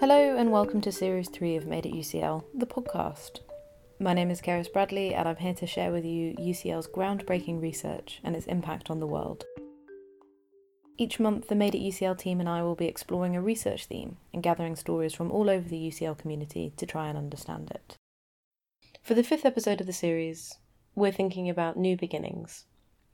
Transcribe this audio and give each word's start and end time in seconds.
Hello, 0.00 0.36
and 0.36 0.50
welcome 0.50 0.80
to 0.80 0.90
Series 0.90 1.28
3 1.28 1.54
of 1.54 1.66
Made 1.68 1.86
at 1.86 1.92
UCL, 1.92 2.44
the 2.52 2.66
podcast. 2.66 3.38
My 4.00 4.12
name 4.12 4.28
is 4.28 4.40
Keris 4.40 4.70
Bradley, 4.70 5.14
and 5.14 5.28
I'm 5.28 5.36
here 5.36 5.54
to 5.54 5.68
share 5.68 5.92
with 5.92 6.04
you 6.04 6.34
UCL's 6.34 6.88
groundbreaking 6.88 7.62
research 7.62 8.20
and 8.24 8.34
its 8.34 8.46
impact 8.46 8.90
on 8.90 8.98
the 8.98 9.06
world. 9.06 9.44
Each 10.98 11.20
month, 11.20 11.46
the 11.46 11.54
Made 11.54 11.76
at 11.76 11.80
UCL 11.80 12.18
team 12.18 12.40
and 12.40 12.48
I 12.48 12.64
will 12.64 12.74
be 12.74 12.88
exploring 12.88 13.36
a 13.36 13.40
research 13.40 13.86
theme 13.86 14.16
and 14.32 14.42
gathering 14.42 14.74
stories 14.74 15.14
from 15.14 15.30
all 15.30 15.48
over 15.48 15.68
the 15.68 15.88
UCL 15.88 16.18
community 16.18 16.72
to 16.76 16.86
try 16.86 17.06
and 17.06 17.16
understand 17.16 17.70
it. 17.70 17.96
For 19.00 19.14
the 19.14 19.22
fifth 19.22 19.44
episode 19.44 19.80
of 19.80 19.86
the 19.86 19.92
series, 19.92 20.58
we're 20.96 21.12
thinking 21.12 21.48
about 21.48 21.76
new 21.76 21.96
beginnings, 21.96 22.64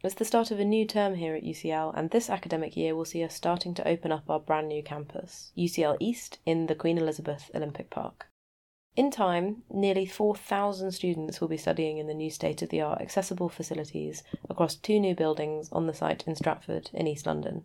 it's 0.03 0.15
the 0.15 0.25
start 0.25 0.51
of 0.51 0.59
a 0.59 0.65
new 0.65 0.87
term 0.87 1.15
here 1.17 1.35
at 1.35 1.45
UCL, 1.45 1.93
and 1.95 2.11
this 2.11 2.31
academic 2.31 2.75
year 2.75 2.97
will 2.97 3.05
see 3.05 3.23
us 3.23 3.35
starting 3.35 3.75
to 3.75 3.87
open 3.87 4.11
up 4.11 4.31
our 4.31 4.41
brand 4.41 4.67
new 4.67 4.83
campus, 4.83 5.53
UCL 5.59 5.99
East, 6.01 6.39
in 6.47 6.69
the 6.69 6.75
Queen 6.75 6.97
Elizabeth 6.97 7.51
Olympic 7.55 7.91
Park. 7.91 8.29
In 8.97 9.11
time, 9.11 9.63
nearly 9.71 10.07
4,000 10.07 10.93
students 10.93 11.41
will 11.41 11.49
be 11.49 11.59
studying 11.59 11.99
in 11.99 12.07
the 12.07 12.15
new 12.15 12.31
state 12.31 12.63
of 12.63 12.71
the 12.71 12.81
art 12.81 13.01
accessible 13.01 13.51
facilities 13.51 14.23
across 14.49 14.75
two 14.75 14.99
new 14.99 15.15
buildings 15.15 15.71
on 15.71 15.87
the 15.87 15.95
site 15.95 16.27
in 16.27 16.35
Stratford, 16.35 16.91
in 16.95 17.07
East 17.07 17.27
London. 17.27 17.65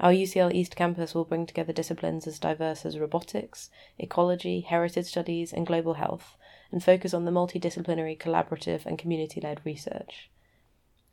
Our 0.00 0.12
UCL 0.12 0.52
East 0.52 0.76
campus 0.76 1.14
will 1.14 1.24
bring 1.24 1.46
together 1.46 1.72
disciplines 1.72 2.26
as 2.26 2.38
diverse 2.38 2.84
as 2.84 2.98
robotics, 2.98 3.70
ecology, 3.98 4.60
heritage 4.60 5.06
studies, 5.06 5.52
and 5.52 5.66
global 5.66 5.94
health, 5.94 6.36
and 6.70 6.84
focus 6.84 7.14
on 7.14 7.24
the 7.24 7.30
multidisciplinary, 7.30 8.18
collaborative, 8.18 8.84
and 8.84 8.98
community 8.98 9.40
led 9.40 9.60
research. 9.64 10.30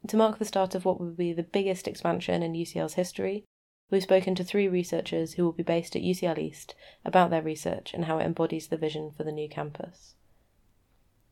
To 0.08 0.18
mark 0.18 0.40
the 0.40 0.46
start 0.46 0.74
of 0.76 0.84
what 0.84 1.00
will 1.00 1.12
be 1.12 1.32
the 1.32 1.44
biggest 1.44 1.88
expansion 1.88 2.42
in 2.42 2.54
UCL's 2.54 2.96
history, 2.96 3.46
we've 3.90 4.04
spoken 4.04 4.34
to 4.36 4.44
three 4.44 4.68
researchers 4.68 5.34
who 5.34 5.46
will 5.46 5.52
be 5.52 5.64
based 5.64 5.96
at 5.96 6.02
UCL 6.02 6.40
East 6.40 6.76
about 7.06 7.30
their 7.30 7.42
research 7.42 7.94
and 7.94 8.06
how 8.06 8.18
it 8.18 8.26
embodies 8.26 8.68
the 8.68 8.78
vision 8.78 9.12
for 9.12 9.24
the 9.24 9.32
new 9.32 9.48
campus. 9.48 10.16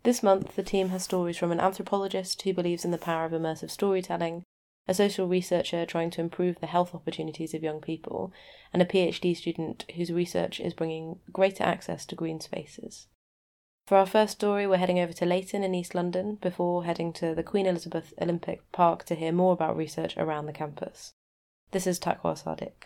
This 0.03 0.23
month, 0.23 0.55
the 0.55 0.63
team 0.63 0.89
has 0.89 1.03
stories 1.03 1.37
from 1.37 1.51
an 1.51 1.59
anthropologist 1.59 2.41
who 2.43 2.53
believes 2.53 2.85
in 2.85 2.91
the 2.91 2.97
power 2.97 3.25
of 3.25 3.31
immersive 3.31 3.71
storytelling, 3.71 4.43
a 4.87 4.93
social 4.93 5.27
researcher 5.27 5.85
trying 5.85 6.09
to 6.11 6.21
improve 6.21 6.59
the 6.59 6.67
health 6.67 6.95
opportunities 6.95 7.53
of 7.53 7.63
young 7.63 7.81
people, 7.81 8.31
and 8.71 8.81
a 8.81 8.85
PhD 8.85 9.35
student 9.35 9.85
whose 9.95 10.11
research 10.11 10.59
is 10.59 10.73
bringing 10.73 11.19
greater 11.31 11.63
access 11.63 12.05
to 12.05 12.15
green 12.15 12.39
spaces. 12.39 13.07
For 13.89 13.97
our 13.97 14.05
first 14.05 14.33
story, 14.33 14.67
we're 14.67 14.77
heading 14.77 14.99
over 14.99 15.13
to 15.13 15.25
Leyton 15.25 15.63
in 15.63 15.73
East 15.73 15.95
London 15.95 16.35
before 16.35 16.83
heading 16.83 17.11
to 17.13 17.33
the 17.33 17.41
Queen 17.41 17.65
Elizabeth 17.65 18.13
Olympic 18.21 18.71
Park 18.71 19.03
to 19.05 19.15
hear 19.15 19.31
more 19.31 19.51
about 19.51 19.75
research 19.75 20.15
around 20.15 20.45
the 20.45 20.53
campus. 20.53 21.13
This 21.71 21.87
is 21.87 21.99
Taqwa 21.99 22.37
Sadiq. 22.37 22.85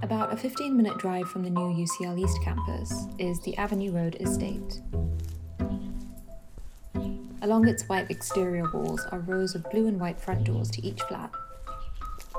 About 0.00 0.32
a 0.32 0.38
15 0.38 0.74
minute 0.74 0.96
drive 0.96 1.28
from 1.28 1.42
the 1.42 1.50
new 1.50 1.84
UCL 1.84 2.18
East 2.18 2.38
campus 2.42 3.08
is 3.18 3.42
the 3.42 3.54
Avenue 3.58 3.92
Road 3.92 4.16
estate. 4.20 4.80
Along 7.42 7.68
its 7.68 7.86
white 7.90 8.10
exterior 8.10 8.70
walls 8.72 9.04
are 9.12 9.18
rows 9.18 9.54
of 9.54 9.70
blue 9.70 9.86
and 9.86 10.00
white 10.00 10.18
front 10.18 10.44
doors 10.44 10.70
to 10.70 10.82
each 10.82 11.02
flat. 11.02 11.30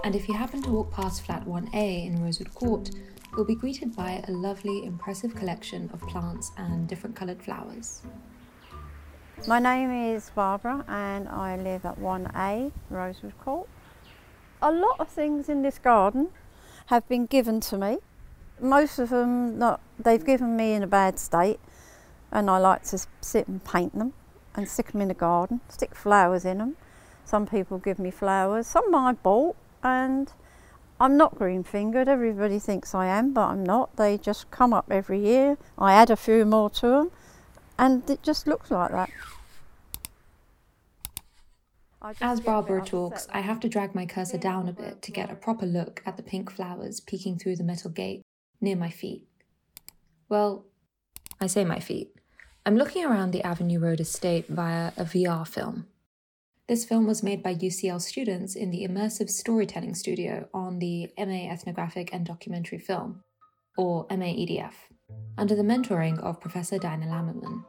And 0.04 0.16
if 0.16 0.28
you 0.28 0.34
happen 0.34 0.64
to 0.64 0.72
walk 0.72 0.92
past 0.92 1.22
flat 1.24 1.46
1A 1.46 2.08
in 2.08 2.24
Rosewood 2.24 2.56
Court, 2.56 2.90
you'll 3.32 3.46
be 3.46 3.54
greeted 3.54 3.96
by 3.96 4.24
a 4.28 4.32
lovely, 4.32 4.84
impressive 4.84 5.36
collection 5.36 5.92
of 5.94 6.02
plants 6.02 6.52
and 6.58 6.88
different 6.88 7.16
coloured 7.16 7.42
flowers. 7.42 8.02
My 9.48 9.60
name 9.60 9.92
is 9.92 10.32
Barbara 10.34 10.84
and 10.88 11.30
I 11.30 11.56
live 11.56 11.86
at 11.86 12.00
1A 12.00 12.72
Rosewood 12.90 13.38
Court. 13.42 13.70
A 14.60 14.72
lot 14.72 15.00
of 15.00 15.08
things 15.08 15.50
in 15.50 15.62
this 15.62 15.78
garden 15.78 16.30
have 16.88 17.08
been 17.08 17.28
given 17.28 17.60
to 17.62 17.78
me. 17.78 18.00
Most 18.60 18.98
of 18.98 19.10
them 19.10 19.60
not, 19.60 19.82
they've 20.00 20.26
given 20.26 20.56
me 20.56 20.74
in 20.74 20.82
a 20.82 20.88
bad 20.88 21.20
state 21.20 21.60
and 22.32 22.50
I 22.50 22.58
like 22.58 22.84
to 22.86 23.06
sit 23.22 23.48
and 23.48 23.64
paint 23.64 23.96
them 23.96 24.14
and 24.56 24.68
stick 24.68 24.94
them 24.94 25.02
in 25.02 25.10
the 25.10 25.14
garden, 25.14 25.62
stick 25.70 25.94
flowers 25.94 26.44
in 26.44 26.58
them. 26.58 26.76
Some 27.24 27.46
people 27.46 27.78
give 27.78 28.00
me 28.00 28.10
flowers, 28.10 28.66
some 28.66 28.96
I 28.96 29.14
bought 29.14 29.56
and 29.84 30.32
I'm 31.00 31.18
not 31.18 31.36
green 31.36 31.64
fingered. 31.64 32.08
Everybody 32.08 32.60
thinks 32.60 32.94
I 32.94 33.08
am, 33.08 33.34
but 33.34 33.48
I'm 33.48 33.64
not. 33.64 33.96
They 33.96 34.18
just 34.18 34.52
come 34.52 34.74
up 34.74 34.92
every 34.92 35.20
year. 35.20 35.58
I 35.78 35.94
add 35.94 36.10
a 36.10 36.16
few 36.16 36.46
more 36.46 36.70
to 36.72 36.88
them, 36.88 37.12
and 37.80 38.08
it 38.10 38.22
just 38.22 38.48
looks 38.48 38.70
like 38.70 38.92
that. 38.92 39.10
As 42.20 42.40
Barbara 42.40 42.84
talks, 42.84 43.28
I 43.32 43.42
have 43.42 43.60
to 43.60 43.70
drag 43.70 43.94
my 43.94 44.08
cursor 44.08 44.38
down 44.38 44.68
a 44.68 44.74
bit 44.74 45.02
to 45.04 45.12
get 45.12 45.32
a 45.32 45.36
proper 45.36 45.68
look 45.68 46.02
at 46.06 46.18
the 46.18 46.24
pink 46.24 46.52
flowers 46.52 47.00
peeking 47.00 47.38
through 47.38 47.58
the 47.58 47.64
metal 47.64 47.92
gate 47.92 48.24
near 48.60 48.76
my 48.76 48.90
feet. 48.90 49.28
Well, 50.28 50.66
I 51.40 51.48
say 51.48 51.64
my 51.64 51.80
feet. 51.80 52.14
I'm 52.66 52.76
looking 52.76 53.06
around 53.06 53.32
the 53.32 53.44
Avenue 53.44 53.80
Road 53.80 54.00
estate 54.00 54.48
via 54.48 54.94
a 54.98 55.04
VR 55.04 55.48
film. 55.48 55.88
This 56.68 56.86
film 56.86 57.08
was 57.08 57.24
made 57.24 57.42
by 57.44 57.56
UCL 57.56 58.02
students 58.02 58.56
in 58.56 58.70
the 58.70 58.88
Immersive 58.88 59.30
Storytelling 59.30 59.96
Studio 59.96 60.48
on 60.54 60.80
the 60.80 61.10
MA 61.18 61.52
Ethnographic 61.52 62.14
and 62.14 62.26
Documentary 62.26 62.78
Film, 62.78 63.24
or 63.78 64.06
MA 64.12 64.28
EDF, 64.28 64.74
under 65.38 65.56
the 65.56 65.64
mentoring 65.64 66.20
of 66.20 66.40
Professor 66.40 66.78
Dinah 66.78 67.08
Lammiman. 67.08 67.66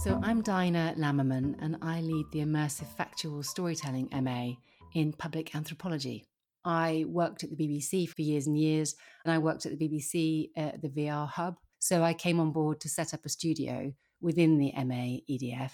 So 0.00 0.18
I'm 0.22 0.40
Dinah 0.40 0.94
Lammiman, 0.96 1.54
and 1.60 1.76
I 1.82 2.00
lead 2.00 2.26
the 2.32 2.40
Immersive 2.40 2.88
Factual 2.96 3.42
Storytelling 3.42 4.08
MA 4.10 4.54
in 4.94 5.12
Public 5.12 5.54
Anthropology. 5.54 6.24
I 6.64 7.04
worked 7.06 7.44
at 7.44 7.50
the 7.50 7.56
BBC 7.56 8.08
for 8.08 8.22
years 8.22 8.46
and 8.46 8.58
years, 8.58 8.96
and 9.24 9.32
I 9.32 9.38
worked 9.38 9.66
at 9.66 9.78
the 9.78 9.88
BBC 9.88 10.48
at 10.56 10.80
the 10.80 10.88
VR 10.88 11.28
Hub. 11.28 11.56
So 11.78 12.02
I 12.02 12.14
came 12.14 12.40
on 12.40 12.52
board 12.52 12.80
to 12.80 12.88
set 12.88 13.12
up 13.12 13.26
a 13.26 13.28
studio 13.28 13.92
within 14.20 14.56
the 14.58 14.72
MA 14.72 15.18
EDF 15.30 15.72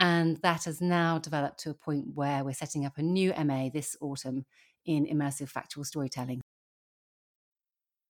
and 0.00 0.38
that 0.38 0.64
has 0.64 0.80
now 0.80 1.18
developed 1.18 1.60
to 1.60 1.70
a 1.70 1.74
point 1.74 2.06
where 2.14 2.42
we're 2.42 2.54
setting 2.54 2.86
up 2.86 2.96
a 2.96 3.02
new 3.02 3.32
MA 3.44 3.68
this 3.68 3.96
autumn 4.00 4.46
in 4.86 5.06
immersive 5.06 5.50
factual 5.50 5.84
storytelling. 5.84 6.40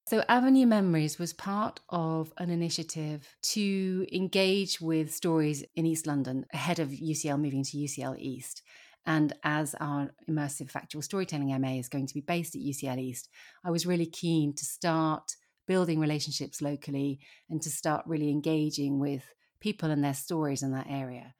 So, 0.07 0.25
Avenue 0.29 0.67
Memories 0.67 1.19
was 1.19 1.33
part 1.33 1.81
of 1.89 2.33
an 2.39 2.51
initiative 2.51 3.29
to 3.43 4.07
engage 4.13 4.81
with 4.81 5.15
stories 5.15 5.65
in 5.77 5.87
East 5.87 6.07
London 6.07 6.47
ahead 6.53 6.79
of 6.79 6.89
UCL 6.89 7.41
moving 7.41 7.65
to 7.65 7.77
UCL 7.77 8.17
East. 8.19 8.63
And 9.07 9.33
as 9.45 9.75
our 9.81 10.11
immersive 10.29 10.71
factual 10.71 11.03
storytelling 11.03 11.49
MA 11.61 11.75
is 11.75 11.89
going 11.89 12.07
to 12.07 12.15
be 12.15 12.21
based 12.21 12.55
at 12.55 12.61
UCL 12.61 12.99
East, 12.99 13.29
I 13.65 13.71
was 13.71 13.87
really 13.87 14.07
keen 14.07 14.55
to 14.55 14.65
start 14.65 15.37
building 15.67 16.01
relationships 16.01 16.61
locally 16.61 17.21
and 17.49 17.63
to 17.63 17.71
start 17.71 18.05
really 18.07 18.31
engaging 18.31 18.99
with 18.99 19.23
people 19.61 19.91
and 19.91 20.03
their 20.03 20.15
stories 20.15 20.63
in 20.63 20.73
that 20.73 20.87
area. 20.89 21.35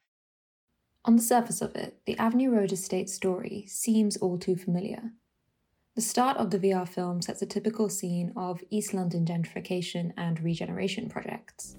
On 1.03 1.15
the 1.15 1.21
surface 1.21 1.61
of 1.61 1.75
it, 1.75 1.97
the 2.05 2.17
Avenue 2.19 2.51
Road 2.51 2.71
estate 2.71 3.09
story 3.09 3.65
seems 3.67 4.17
all 4.17 4.37
too 4.37 4.55
familiar. 4.55 5.13
The 5.95 6.01
start 6.01 6.37
of 6.37 6.51
the 6.51 6.59
VR 6.59 6.87
film 6.87 7.21
sets 7.21 7.41
a 7.41 7.47
typical 7.47 7.89
scene 7.89 8.31
of 8.37 8.61
East 8.69 8.93
London 8.93 9.25
gentrification 9.25 10.11
and 10.15 10.39
regeneration 10.41 11.09
projects. 11.09 11.75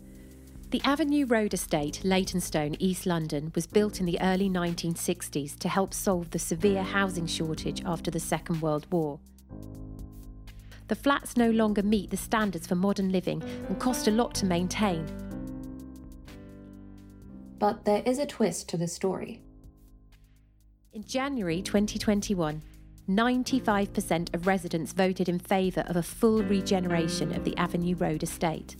The 0.70 0.82
Avenue 0.84 1.26
Road 1.26 1.54
estate, 1.54 2.00
Leytonstone, 2.02 2.74
East 2.80 3.06
London, 3.06 3.52
was 3.54 3.66
built 3.66 4.00
in 4.00 4.06
the 4.06 4.20
early 4.20 4.50
1960s 4.50 5.56
to 5.58 5.68
help 5.68 5.94
solve 5.94 6.30
the 6.30 6.38
severe 6.38 6.82
housing 6.82 7.26
shortage 7.26 7.82
after 7.84 8.10
the 8.10 8.18
Second 8.18 8.60
World 8.60 8.86
War. 8.90 9.20
The 10.88 10.96
flats 10.96 11.36
no 11.36 11.50
longer 11.50 11.82
meet 11.82 12.10
the 12.10 12.16
standards 12.16 12.66
for 12.66 12.74
modern 12.74 13.12
living 13.12 13.42
and 13.68 13.78
cost 13.78 14.08
a 14.08 14.10
lot 14.10 14.34
to 14.36 14.46
maintain, 14.46 15.06
but 17.62 17.84
there 17.84 18.02
is 18.04 18.18
a 18.18 18.26
twist 18.26 18.68
to 18.68 18.76
the 18.76 18.88
story. 18.88 19.40
In 20.92 21.04
January 21.04 21.62
2021, 21.62 22.60
95% 23.08 24.34
of 24.34 24.48
residents 24.48 24.92
voted 24.92 25.28
in 25.28 25.38
favour 25.38 25.82
of 25.82 25.94
a 25.94 26.02
full 26.02 26.42
regeneration 26.42 27.32
of 27.32 27.44
the 27.44 27.56
Avenue 27.56 27.94
Road 27.94 28.24
estate. 28.24 28.74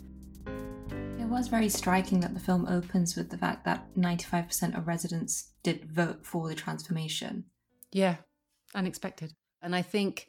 It 0.89 1.29
was 1.29 1.47
very 1.47 1.69
striking 1.69 2.19
that 2.23 2.35
the 2.35 2.41
film 2.41 2.67
opens 2.67 3.15
with 3.15 3.31
the 3.31 3.39
fact 3.39 3.65
that 3.67 3.87
95% 3.95 4.77
of 4.77 4.89
residents 4.89 5.53
did 5.63 5.85
vote 5.85 6.27
for 6.27 6.49
the 6.49 6.57
transformation. 6.57 7.45
Yeah, 7.93 8.17
unexpected. 8.75 9.33
And 9.63 9.77
I 9.77 9.83
think 9.83 10.27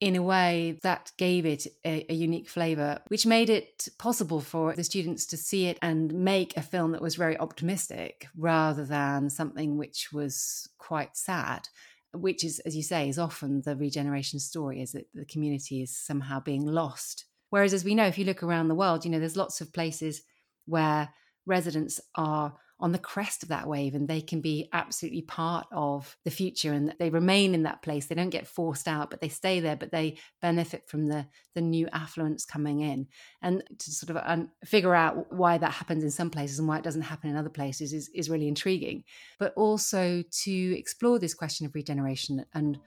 in 0.00 0.14
a 0.14 0.22
way 0.22 0.78
that 0.82 1.10
gave 1.16 1.46
it 1.46 1.66
a, 1.84 2.04
a, 2.10 2.14
unique 2.14 2.48
flavor, 2.48 2.98
which 3.08 3.24
made 3.24 3.48
it 3.48 3.88
possible 3.98 4.40
for 4.40 4.74
the 4.74 4.84
students 4.84 5.24
to 5.24 5.36
see 5.36 5.66
it 5.66 5.78
and 5.80 6.12
make 6.12 6.54
a 6.56 6.62
film 6.62 6.92
that 6.92 7.00
was 7.00 7.14
very 7.14 7.38
optimistic 7.38 8.26
rather 8.36 8.84
than 8.84 9.30
something 9.30 9.78
which 9.78 10.12
was 10.12 10.68
quite 10.78 11.16
sad. 11.16 11.68
Which 12.12 12.44
is, 12.44 12.60
as 12.60 12.76
you 12.76 12.82
say, 12.82 13.08
is 13.08 13.18
often 13.18 13.62
the 13.62 13.76
regeneration 13.76 14.38
story, 14.38 14.80
is 14.80 14.92
that 14.92 15.06
the 15.14 15.26
community 15.26 15.82
is 15.82 15.96
somehow 15.96 16.40
being 16.40 16.64
lost. 16.64 17.24
Whereas, 17.50 17.74
as 17.74 17.84
we 17.84 17.94
know, 17.94 18.06
if 18.06 18.18
you 18.18 18.24
look 18.24 18.42
around 18.42 18.68
the 18.68 18.74
world, 18.74 19.04
you 19.04 19.10
know, 19.10 19.18
there's 19.18 19.36
lots 19.36 19.60
of 19.60 19.72
places 19.72 20.22
where 20.66 21.10
residents 21.46 22.00
are 22.14 22.54
on 22.78 22.92
the 22.92 22.98
crest 22.98 23.42
of 23.42 23.48
that 23.48 23.66
wave 23.66 23.94
and 23.94 24.06
they 24.06 24.20
can 24.20 24.40
be 24.40 24.68
absolutely 24.72 25.22
part 25.22 25.66
of 25.72 26.16
the 26.24 26.30
future 26.30 26.72
and 26.72 26.94
they 26.98 27.08
remain 27.08 27.54
in 27.54 27.62
that 27.62 27.80
place. 27.80 28.06
They 28.06 28.14
don't 28.14 28.30
get 28.30 28.46
forced 28.46 28.86
out 28.86 29.08
but 29.08 29.20
they 29.20 29.30
stay 29.30 29.60
there 29.60 29.76
but 29.76 29.90
they 29.90 30.18
benefit 30.42 30.86
from 30.86 31.06
the 31.06 31.26
the 31.54 31.62
new 31.62 31.88
affluence 31.92 32.44
coming 32.44 32.80
in. 32.80 33.06
And 33.40 33.62
to 33.78 33.90
sort 33.90 34.10
of 34.10 34.22
un- 34.26 34.50
figure 34.64 34.94
out 34.94 35.32
why 35.32 35.56
that 35.56 35.72
happens 35.72 36.04
in 36.04 36.10
some 36.10 36.30
places 36.30 36.58
and 36.58 36.68
why 36.68 36.78
it 36.78 36.84
doesn't 36.84 37.02
happen 37.02 37.30
in 37.30 37.36
other 37.36 37.48
places 37.48 37.94
is, 37.94 38.10
is 38.14 38.28
really 38.28 38.48
intriguing. 38.48 39.04
But 39.38 39.54
also 39.56 40.22
to 40.42 40.78
explore 40.78 41.18
this 41.18 41.34
question 41.34 41.64
of 41.64 41.74
regeneration 41.74 42.44
and 42.52 42.78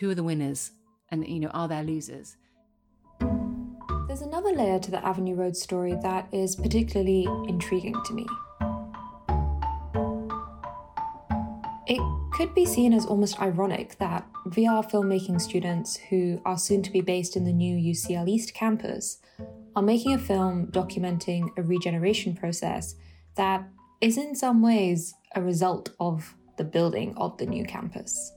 who 0.00 0.10
are 0.10 0.14
the 0.14 0.22
winners 0.22 0.72
and 1.10 1.26
you 1.26 1.40
know 1.40 1.48
are 1.48 1.68
there 1.68 1.82
losers? 1.82 2.36
There's 4.06 4.22
another 4.22 4.52
layer 4.52 4.78
to 4.78 4.90
the 4.90 5.04
Avenue 5.04 5.34
Road 5.34 5.54
story 5.54 5.94
that 6.02 6.28
is 6.32 6.56
particularly 6.56 7.26
intriguing 7.46 7.94
to 8.06 8.14
me. 8.14 8.26
Could 12.38 12.54
be 12.54 12.64
seen 12.64 12.92
as 12.92 13.04
almost 13.04 13.42
ironic 13.42 13.98
that 13.98 14.24
VR 14.46 14.88
filmmaking 14.88 15.40
students 15.40 15.96
who 15.96 16.40
are 16.44 16.56
soon 16.56 16.84
to 16.84 16.92
be 16.92 17.00
based 17.00 17.34
in 17.34 17.42
the 17.42 17.52
new 17.52 17.76
UCL 17.92 18.28
East 18.28 18.54
campus 18.54 19.18
are 19.74 19.82
making 19.82 20.14
a 20.14 20.18
film 20.18 20.68
documenting 20.68 21.48
a 21.56 21.62
regeneration 21.64 22.36
process 22.36 22.94
that 23.34 23.68
is 24.00 24.16
in 24.16 24.36
some 24.36 24.62
ways 24.62 25.12
a 25.34 25.42
result 25.42 25.90
of 25.98 26.36
the 26.58 26.62
building 26.62 27.12
of 27.16 27.36
the 27.38 27.46
new 27.46 27.64
campus. 27.64 28.32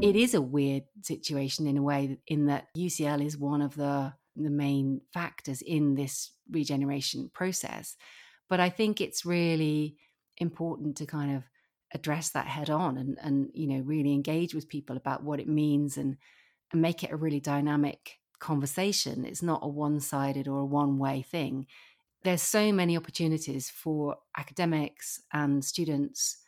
It 0.00 0.14
is 0.14 0.34
a 0.34 0.40
weird 0.40 0.84
situation 1.02 1.66
in 1.66 1.76
a 1.76 1.82
way, 1.82 2.18
in 2.28 2.46
that 2.46 2.68
UCL 2.76 3.26
is 3.26 3.36
one 3.36 3.62
of 3.62 3.74
the, 3.74 4.12
the 4.36 4.50
main 4.50 5.00
factors 5.12 5.60
in 5.60 5.96
this 5.96 6.30
regeneration 6.52 7.32
process. 7.34 7.96
But 8.48 8.60
I 8.60 8.68
think 8.68 9.00
it's 9.00 9.26
really 9.26 9.96
important 10.38 10.98
to 10.98 11.06
kind 11.06 11.34
of 11.34 11.42
address 11.96 12.30
that 12.30 12.46
head 12.46 12.70
on 12.70 12.96
and 12.96 13.18
and 13.20 13.50
you 13.54 13.66
know 13.66 13.80
really 13.80 14.12
engage 14.12 14.54
with 14.54 14.68
people 14.68 14.96
about 14.96 15.24
what 15.24 15.40
it 15.40 15.48
means 15.48 15.96
and 15.96 16.16
and 16.72 16.82
make 16.82 17.02
it 17.02 17.10
a 17.10 17.16
really 17.16 17.40
dynamic 17.40 18.18
conversation. 18.38 19.24
It's 19.24 19.42
not 19.42 19.60
a 19.62 19.68
one-sided 19.68 20.46
or 20.46 20.58
a 20.58 20.66
one-way 20.66 21.22
thing. 21.22 21.66
There's 22.22 22.42
so 22.42 22.72
many 22.72 22.96
opportunities 22.96 23.70
for 23.70 24.16
academics 24.36 25.20
and 25.32 25.64
students 25.64 26.38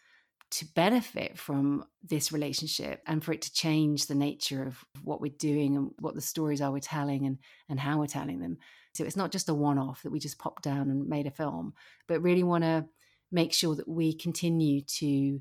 to 0.51 0.67
benefit 0.75 1.39
from 1.39 1.85
this 2.03 2.33
relationship 2.33 3.03
and 3.07 3.23
for 3.23 3.33
it 3.33 3.43
to 3.43 3.53
change 3.53 4.07
the 4.07 4.15
nature 4.15 4.63
of 4.67 4.83
what 5.03 5.21
we're 5.21 5.33
doing 5.39 5.77
and 5.77 5.91
what 6.01 6.15
the 6.15 6.21
stories 6.21 6.61
are 6.61 6.73
we're 6.73 6.81
telling 6.81 7.27
and 7.27 7.39
and 7.69 7.79
how 7.79 7.99
we're 7.99 8.07
telling 8.07 8.41
them. 8.41 8.59
So 8.95 9.05
it's 9.05 9.17
not 9.17 9.31
just 9.31 9.49
a 9.49 9.55
one-off 9.55 10.03
that 10.03 10.11
we 10.11 10.19
just 10.19 10.39
popped 10.39 10.65
down 10.65 10.91
and 10.91 11.07
made 11.07 11.27
a 11.27 11.31
film 11.31 11.75
but 12.09 12.23
really 12.23 12.43
want 12.43 12.65
to 12.65 12.87
make 13.31 13.53
sure 13.53 13.75
that 13.75 13.89
we 13.89 14.15
continue 14.15 14.83
to 14.83 15.41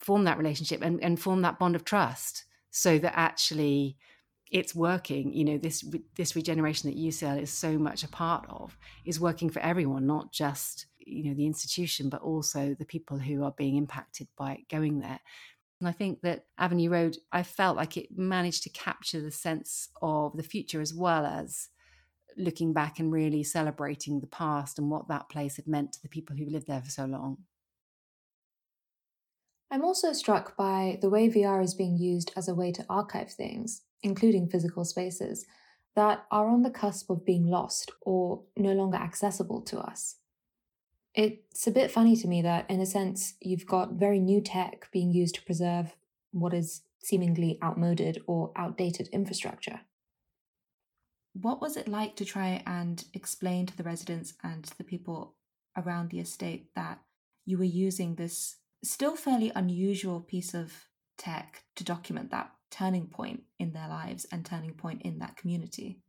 form 0.00 0.24
that 0.24 0.38
relationship 0.38 0.82
and, 0.82 1.02
and 1.02 1.20
form 1.20 1.42
that 1.42 1.58
bond 1.58 1.74
of 1.74 1.84
trust 1.84 2.44
so 2.70 2.98
that 2.98 3.16
actually 3.16 3.96
it's 4.50 4.74
working. 4.74 5.32
You 5.32 5.44
know 5.44 5.58
this 5.58 5.84
this 6.16 6.36
regeneration 6.36 6.90
that 6.90 6.98
UCL 6.98 7.40
is 7.40 7.50
so 7.50 7.78
much 7.78 8.04
a 8.04 8.08
part 8.08 8.46
of 8.48 8.76
is 9.04 9.20
working 9.20 9.50
for 9.50 9.60
everyone 9.60 10.06
not 10.06 10.32
just 10.32 10.86
you 10.98 11.24
know 11.24 11.34
the 11.34 11.46
institution 11.46 12.08
but 12.08 12.22
also 12.22 12.74
the 12.78 12.84
people 12.84 13.18
who 13.18 13.44
are 13.44 13.54
being 13.56 13.76
impacted 13.76 14.28
by 14.36 14.58
going 14.70 15.00
there. 15.00 15.20
And 15.80 15.88
I 15.88 15.92
think 15.92 16.20
that 16.22 16.46
Avenue 16.58 16.90
Road 16.90 17.16
I 17.32 17.42
felt 17.42 17.76
like 17.76 17.96
it 17.96 18.16
managed 18.16 18.62
to 18.64 18.70
capture 18.70 19.20
the 19.20 19.30
sense 19.30 19.88
of 20.00 20.36
the 20.36 20.42
future 20.42 20.80
as 20.80 20.94
well 20.94 21.26
as 21.26 21.68
looking 22.36 22.72
back 22.72 22.98
and 22.98 23.12
really 23.12 23.42
celebrating 23.42 24.20
the 24.20 24.26
past 24.26 24.78
and 24.78 24.90
what 24.90 25.08
that 25.08 25.28
place 25.28 25.56
had 25.56 25.66
meant 25.66 25.92
to 25.92 26.02
the 26.02 26.08
people 26.08 26.36
who 26.36 26.46
lived 26.46 26.66
there 26.66 26.82
for 26.82 26.90
so 26.90 27.04
long. 27.04 27.38
I'm 29.70 29.84
also 29.84 30.12
struck 30.12 30.56
by 30.56 30.98
the 31.00 31.10
way 31.10 31.28
VR 31.28 31.62
is 31.62 31.74
being 31.74 31.96
used 31.98 32.32
as 32.36 32.48
a 32.48 32.54
way 32.54 32.70
to 32.72 32.86
archive 32.88 33.32
things, 33.32 33.82
including 34.02 34.48
physical 34.48 34.84
spaces, 34.84 35.46
that 35.96 36.26
are 36.30 36.48
on 36.48 36.62
the 36.62 36.70
cusp 36.70 37.10
of 37.10 37.24
being 37.24 37.46
lost 37.46 37.90
or 38.02 38.42
no 38.56 38.72
longer 38.72 38.96
accessible 38.96 39.62
to 39.62 39.78
us. 39.78 40.16
It's 41.14 41.66
a 41.66 41.70
bit 41.70 41.92
funny 41.92 42.16
to 42.16 42.26
me 42.26 42.42
that, 42.42 42.68
in 42.68 42.80
a 42.80 42.86
sense, 42.86 43.34
you've 43.40 43.66
got 43.66 43.92
very 43.92 44.18
new 44.18 44.40
tech 44.40 44.88
being 44.92 45.12
used 45.12 45.36
to 45.36 45.42
preserve 45.44 45.94
what 46.32 46.52
is 46.52 46.82
seemingly 47.02 47.58
outmoded 47.62 48.20
or 48.26 48.50
outdated 48.56 49.08
infrastructure. 49.12 49.80
What 51.34 51.60
was 51.60 51.76
it 51.76 51.88
like 51.88 52.16
to 52.16 52.24
try 52.24 52.62
and 52.66 53.04
explain 53.12 53.66
to 53.66 53.76
the 53.76 53.82
residents 53.82 54.34
and 54.42 54.64
the 54.78 54.84
people 54.84 55.34
around 55.76 56.10
the 56.10 56.20
estate 56.20 56.70
that 56.76 57.00
you 57.44 57.58
were 57.58 57.64
using 57.64 58.14
this 58.14 58.56
still 58.82 59.16
fairly 59.16 59.50
unusual 59.54 60.20
piece 60.20 60.54
of 60.54 60.72
tech 61.18 61.64
to 61.76 61.84
document 61.84 62.30
that 62.30 62.50
turning 62.70 63.06
point 63.06 63.42
in 63.58 63.72
their 63.72 63.88
lives 63.88 64.26
and 64.32 64.44
turning 64.44 64.74
point 64.74 65.02
in 65.02 65.18
that 65.18 65.36
community? 65.36 66.00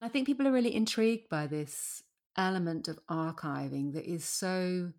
I 0.00 0.08
think 0.08 0.26
people 0.26 0.46
are 0.46 0.52
really 0.52 0.74
intrigued 0.74 1.28
by 1.28 1.46
this 1.46 2.02
element 2.36 2.88
of 2.88 2.98
archiving 3.10 3.94
that 3.94 4.04
is 4.04 4.24
so 4.24 4.92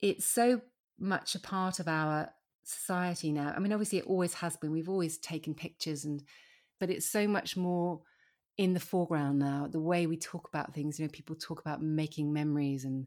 it's 0.00 0.24
so 0.24 0.60
much 0.98 1.34
a 1.34 1.40
part 1.40 1.80
of 1.80 1.88
our 1.88 2.30
society 2.62 3.32
now. 3.32 3.52
I 3.54 3.58
mean 3.58 3.72
obviously 3.72 3.98
it 3.98 4.06
always 4.06 4.34
has 4.34 4.56
been. 4.56 4.70
We've 4.70 4.88
always 4.88 5.18
taken 5.18 5.54
pictures 5.54 6.04
and 6.04 6.22
but 6.80 6.90
it's 6.90 7.06
so 7.06 7.26
much 7.26 7.56
more 7.56 8.02
in 8.56 8.72
the 8.72 8.80
foreground 8.80 9.38
now 9.38 9.68
the 9.70 9.80
way 9.80 10.06
we 10.06 10.16
talk 10.16 10.48
about 10.48 10.74
things 10.74 10.98
you 10.98 11.04
know 11.04 11.10
people 11.10 11.34
talk 11.34 11.60
about 11.60 11.82
making 11.82 12.32
memories 12.32 12.84
and 12.84 13.06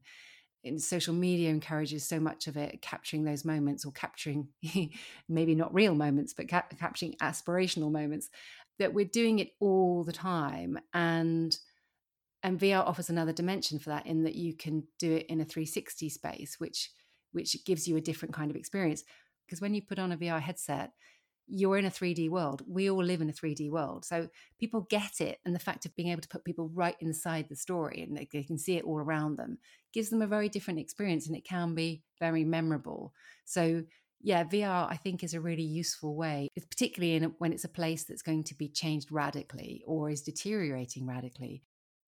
in 0.64 0.78
social 0.80 1.14
media 1.14 1.50
encourages 1.50 2.06
so 2.06 2.20
much 2.20 2.48
of 2.48 2.58
it 2.58 2.82
capturing 2.82 3.24
those 3.24 3.46
moments 3.46 3.86
or 3.86 3.92
capturing 3.94 4.50
maybe 5.30 5.56
not 5.56 5.74
real 5.74 5.96
moments 5.96 6.34
but 6.34 6.50
ca- 6.50 6.66
capturing 6.78 7.14
aspirational 7.22 7.92
moments 7.92 8.30
that 8.80 8.94
we're 8.94 9.06
doing 9.06 9.40
it 9.40 9.52
all 9.60 10.04
the 10.04 10.14
time. 10.14 10.80
And 10.94 11.58
and 12.44 12.60
VR 12.60 12.86
offers 12.86 13.10
another 13.10 13.34
dimension 13.34 13.80
for 13.80 13.90
that 13.90 14.06
in 14.06 14.24
that 14.24 14.36
you 14.36 14.56
can 14.56 14.84
do 15.00 15.14
it 15.16 15.26
in 15.26 15.42
a 15.42 15.46
360 15.46 16.10
space 16.10 16.60
which 16.60 16.92
which 17.32 17.66
gives 17.66 17.88
you 17.88 17.98
a 17.98 18.02
different 18.02 18.34
kind 18.34 18.50
of 18.50 18.58
experience. 18.58 19.04
Because 19.46 19.62
when 19.62 19.74
you 19.74 19.82
put 19.82 20.00
on 20.00 20.12
a 20.12 20.18
VR 20.18 20.40
headset 20.40 20.92
you're 21.48 21.78
in 21.78 21.86
a 21.86 21.90
3D 21.90 22.30
world. 22.30 22.62
We 22.68 22.90
all 22.90 23.04
live 23.04 23.22
in 23.22 23.30
a 23.30 23.34
3D 23.34 23.70
world. 23.70 24.06
So 24.06 24.28
people 24.60 24.88
get 24.90 25.22
it. 25.22 25.40
And 25.46 25.56
the 25.56 25.60
fact 25.60 25.86
of 25.86 25.96
being 25.96 26.10
able 26.10 26.22
to 26.22 26.28
put 26.28 26.46
people 26.46 26.70
right 26.74 26.96
inside 27.00 27.48
the 27.50 27.56
story 27.56 28.02
and 28.02 28.18
they, 28.18 28.28
they, 28.32 28.44
can 28.44 28.58
see 28.58 28.76
it 28.76 28.84
all 28.84 29.00
around 29.00 29.38
them 29.38 29.58
gives 29.94 30.10
them 30.10 30.22
a 30.22 30.28
very 30.28 30.50
different 30.50 30.80
experience 30.80 31.28
and 31.28 31.36
it 31.36 31.46
can 31.46 31.74
be 31.74 32.04
very 32.20 32.44
memorable. 32.44 33.14
So, 33.46 33.84
yeah, 34.22 34.44
VR, 34.44 34.88
I 34.90 34.98
think, 34.98 35.24
is 35.24 35.34
a 35.34 35.42
really 35.42 35.64
useful 35.64 36.16
way, 36.16 36.50
it's 36.56 36.66
particularly 36.66 37.16
in 37.16 37.36
when 37.38 37.54
it's 37.54 37.64
a 37.64 37.70
place 37.70 38.04
that's 38.04 38.24
going 38.24 38.44
to 38.46 38.56
be 38.56 38.68
changed 38.68 39.12
radically 39.12 39.84
or 39.86 40.10
is 40.10 40.24
deteriorating 40.24 41.06
radically. 41.06 41.64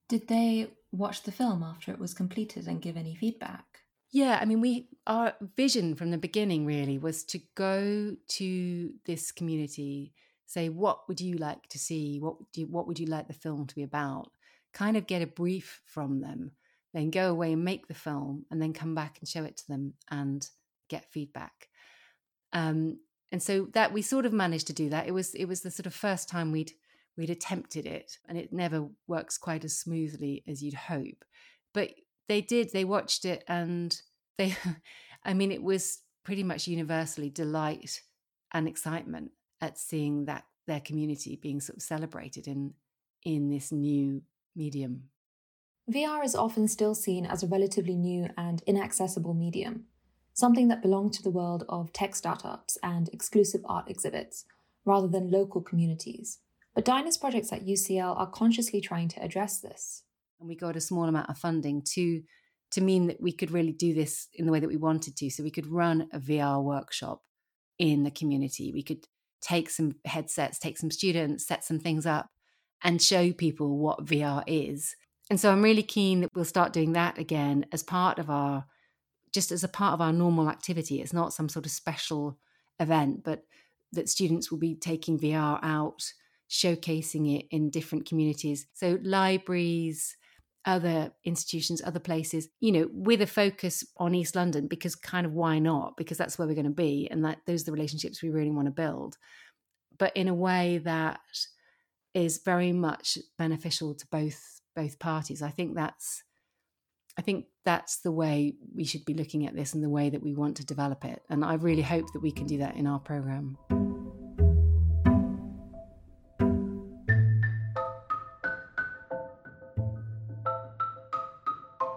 Did 0.10 0.28
they 0.28 0.72
watch 0.92 1.24
the 1.24 1.32
film 1.32 1.62
after 1.62 1.92
it 1.92 2.00
was 2.00 2.16
completed 2.16 2.68
and 2.68 2.82
give 2.82 2.98
any 2.98 3.16
feedback? 3.16 3.66
Yeah, 4.12 4.40
I 4.42 4.46
mean, 4.46 4.60
we 4.60 4.88
our 5.06 5.34
vision 5.56 5.96
from 5.96 6.12
the 6.12 6.18
beginning 6.18 6.66
really 6.66 6.98
was 6.98 7.24
to 7.26 7.40
go 7.56 8.16
to 8.28 8.92
this 9.06 9.32
community, 9.32 10.14
say, 10.46 10.70
what 10.70 11.08
would 11.08 11.22
you 11.22 11.38
like 11.38 11.68
to 11.70 11.80
see? 11.80 12.20
What 12.20 12.38
do 12.52 12.62
you, 12.62 12.68
what 12.68 12.88
would 12.88 13.00
you 13.00 13.06
like 13.06 13.28
the 13.28 13.34
film 13.34 13.68
to 13.68 13.76
be 13.76 13.84
about? 13.84 14.32
Kind 14.74 14.98
of 14.98 15.08
get 15.08 15.22
a 15.22 15.28
brief 15.28 15.82
from 15.86 16.22
them, 16.22 16.52
then 16.94 17.12
go 17.12 17.30
away 17.30 17.54
and 17.54 17.64
make 17.64 17.88
the 17.88 17.94
film, 17.94 18.46
and 18.50 18.60
then 18.62 18.74
come 18.74 18.96
back 18.96 19.18
and 19.20 19.28
show 19.28 19.44
it 19.44 19.58
to 19.58 19.68
them 19.68 19.94
and 20.10 20.48
get 20.90 21.12
feedback. 21.12 21.70
Um, 22.52 23.00
and 23.32 23.44
so 23.44 23.68
that 23.74 23.94
we 23.94 24.02
sort 24.02 24.26
of 24.26 24.34
managed 24.34 24.68
to 24.68 24.74
do 24.74 24.90
that. 24.90 25.08
It 25.08 25.12
was 25.14 25.36
it 25.36 25.46
was 25.46 25.62
the 25.62 25.70
sort 25.70 25.86
of 25.86 25.94
first 25.94 26.28
time 26.28 26.52
we'd 26.52 26.72
we'd 27.16 27.30
attempted 27.30 27.86
it, 27.86 28.18
and 28.28 28.40
it 28.40 28.52
never 28.52 28.88
works 29.08 29.38
quite 29.38 29.64
as 29.64 29.78
smoothly 29.78 30.44
as 30.48 30.64
you'd 30.64 30.74
hope. 30.74 31.24
But 31.76 31.92
they 32.30 32.40
did. 32.40 32.72
They 32.72 32.86
watched 32.86 33.26
it 33.26 33.44
and 33.48 34.00
they, 34.38 34.56
I 35.26 35.34
mean, 35.34 35.52
it 35.52 35.62
was 35.62 36.00
pretty 36.24 36.44
much 36.44 36.68
universally 36.68 37.30
delight 37.30 38.04
and 38.54 38.68
excitement 38.68 39.32
at 39.60 39.78
seeing 39.78 40.26
that 40.26 40.46
their 40.68 40.80
community 40.80 41.36
being 41.36 41.60
sort 41.60 41.78
of 41.78 41.84
celebrated 41.84 42.48
in 42.48 42.74
in 43.24 43.50
this 43.50 43.72
new 43.72 44.22
medium. 44.56 45.10
VR 45.92 46.24
is 46.24 46.36
often 46.36 46.68
still 46.70 46.96
seen 46.96 47.26
as 47.26 47.44
a 47.44 47.48
relatively 47.48 47.96
new 47.96 48.30
and 48.38 48.62
inaccessible 48.66 49.34
medium, 49.34 49.86
something 50.34 50.70
that 50.70 50.82
belonged 50.82 51.12
to 51.14 51.24
the 51.24 51.32
world 51.32 51.66
of 51.68 51.92
tech 51.92 52.16
startups 52.16 52.78
and 52.82 53.10
exclusive 53.10 53.62
art 53.66 53.90
exhibits, 53.90 54.46
rather 54.86 55.08
than 55.08 55.32
local 55.32 55.62
communities. 55.62 56.40
But 56.74 56.86
Dinah's 56.86 57.18
projects 57.18 57.52
at 57.52 57.66
UCL 57.66 58.18
are 58.18 58.28
consciously 58.28 58.80
trying 58.80 59.10
to 59.10 59.22
address 59.22 59.60
this 59.60 60.04
and 60.40 60.48
we 60.48 60.56
got 60.56 60.76
a 60.76 60.82
small 60.82 61.06
amount 61.06 61.30
of 61.30 61.38
funding 61.38 61.82
to 61.94 62.22
to 62.72 62.82
mean 62.82 63.08
that 63.08 63.22
we 63.22 63.32
could 63.32 63.52
really 63.52 63.72
do 63.72 63.94
this 63.94 64.28
in 64.34 64.46
the 64.46 64.52
way 64.52 64.60
that 64.60 64.68
we 64.68 64.78
wanted 64.78 65.16
to. 65.18 65.30
So 65.30 65.44
we 65.44 65.52
could 65.52 65.66
run 65.66 66.08
a 66.14 66.20
VR 66.20 66.64
workshop 66.64 67.24
in 67.80 68.04
the 68.04 68.12
community. 68.12 68.72
We 68.72 68.84
could 68.84 69.06
take 69.42 69.70
some 69.70 69.96
headsets, 70.06 70.60
take 70.60 70.78
some 70.78 70.92
students, 70.92 71.48
set 71.48 71.64
some 71.64 71.80
things 71.80 72.06
up, 72.06 72.30
and 72.84 73.02
show 73.02 73.32
people 73.32 73.78
what 73.78 74.06
VR 74.06 74.44
is. 74.46 74.96
And 75.30 75.40
so 75.40 75.52
I'm 75.52 75.64
really 75.64 75.84
keen 75.84 76.22
that 76.22 76.30
we'll 76.36 76.46
start 76.46 76.74
doing 76.74 76.94
that 76.94 77.18
again 77.18 77.66
as 77.72 77.84
part 77.84 78.20
of 78.20 78.30
our, 78.30 78.66
just 79.34 79.52
as 79.52 79.64
a 79.64 79.68
part 79.68 79.94
of 79.94 80.02
our 80.02 80.14
normal 80.14 80.50
activity. 80.50 81.02
It's 81.02 81.14
not 81.14 81.34
some 81.34 81.50
sort 81.50 81.66
of 81.66 81.72
special 81.72 82.38
event, 82.80 83.24
but 83.24 83.44
that 83.92 84.10
students 84.10 84.52
will 84.52 84.60
be 84.60 84.76
taking 84.76 85.20
VR 85.20 85.60
out, 85.64 86.04
showcasing 86.50 87.40
it 87.40 87.46
in 87.52 87.70
different 87.70 88.08
communities. 88.08 88.68
So 88.74 89.00
libraries, 89.04 90.16
other 90.66 91.12
institutions, 91.24 91.82
other 91.84 92.00
places, 92.00 92.50
you 92.60 92.72
know, 92.72 92.90
with 92.92 93.22
a 93.22 93.28
focus 93.28 93.84
on 93.98 94.14
East 94.14 94.36
London, 94.36 94.68
because 94.68 94.96
kind 94.96 95.26
of 95.26 95.34
why 95.34 95.60
not? 95.60 95.96
Because 95.98 96.18
that's 96.18 96.38
where 96.38 96.48
we're 96.48 96.54
going 96.54 96.66
to 96.66 96.72
be. 96.72 97.08
And 97.10 97.24
that 97.26 97.40
those 97.48 97.62
are 97.62 97.66
the 97.66 97.72
relationships 97.72 98.22
we 98.22 98.30
really 98.30 98.52
want 98.52 98.68
to 98.68 98.72
build. 98.72 99.18
But 99.98 100.16
in 100.16 100.28
a 100.28 100.34
way 100.34 100.80
that 100.80 101.20
is 102.14 102.42
very 102.44 102.72
much 102.72 103.18
beneficial 103.38 103.94
to 103.96 104.08
both 104.12 104.62
both 104.76 105.00
parties. 105.00 105.42
I 105.42 105.50
think 105.50 105.76
that's 105.76 106.24
I 107.18 107.22
think 107.22 107.46
that's 107.66 108.00
the 108.02 108.12
way 108.12 108.56
we 108.74 108.86
should 108.86 109.04
be 109.04 109.14
looking 109.14 109.46
at 109.46 109.56
this 109.56 109.74
and 109.74 109.84
the 109.84 109.90
way 109.90 110.10
that 110.10 110.24
we 110.24 110.34
want 110.34 110.58
to 110.58 110.66
develop 110.66 111.04
it. 111.04 111.22
And 111.30 111.44
I 111.44 111.56
really 111.56 111.82
hope 111.82 112.06
that 112.14 112.22
we 112.22 112.32
can 112.32 112.46
do 112.46 112.60
that 112.60 112.76
in 112.76 112.88
our 112.88 113.00
program. 113.00 113.58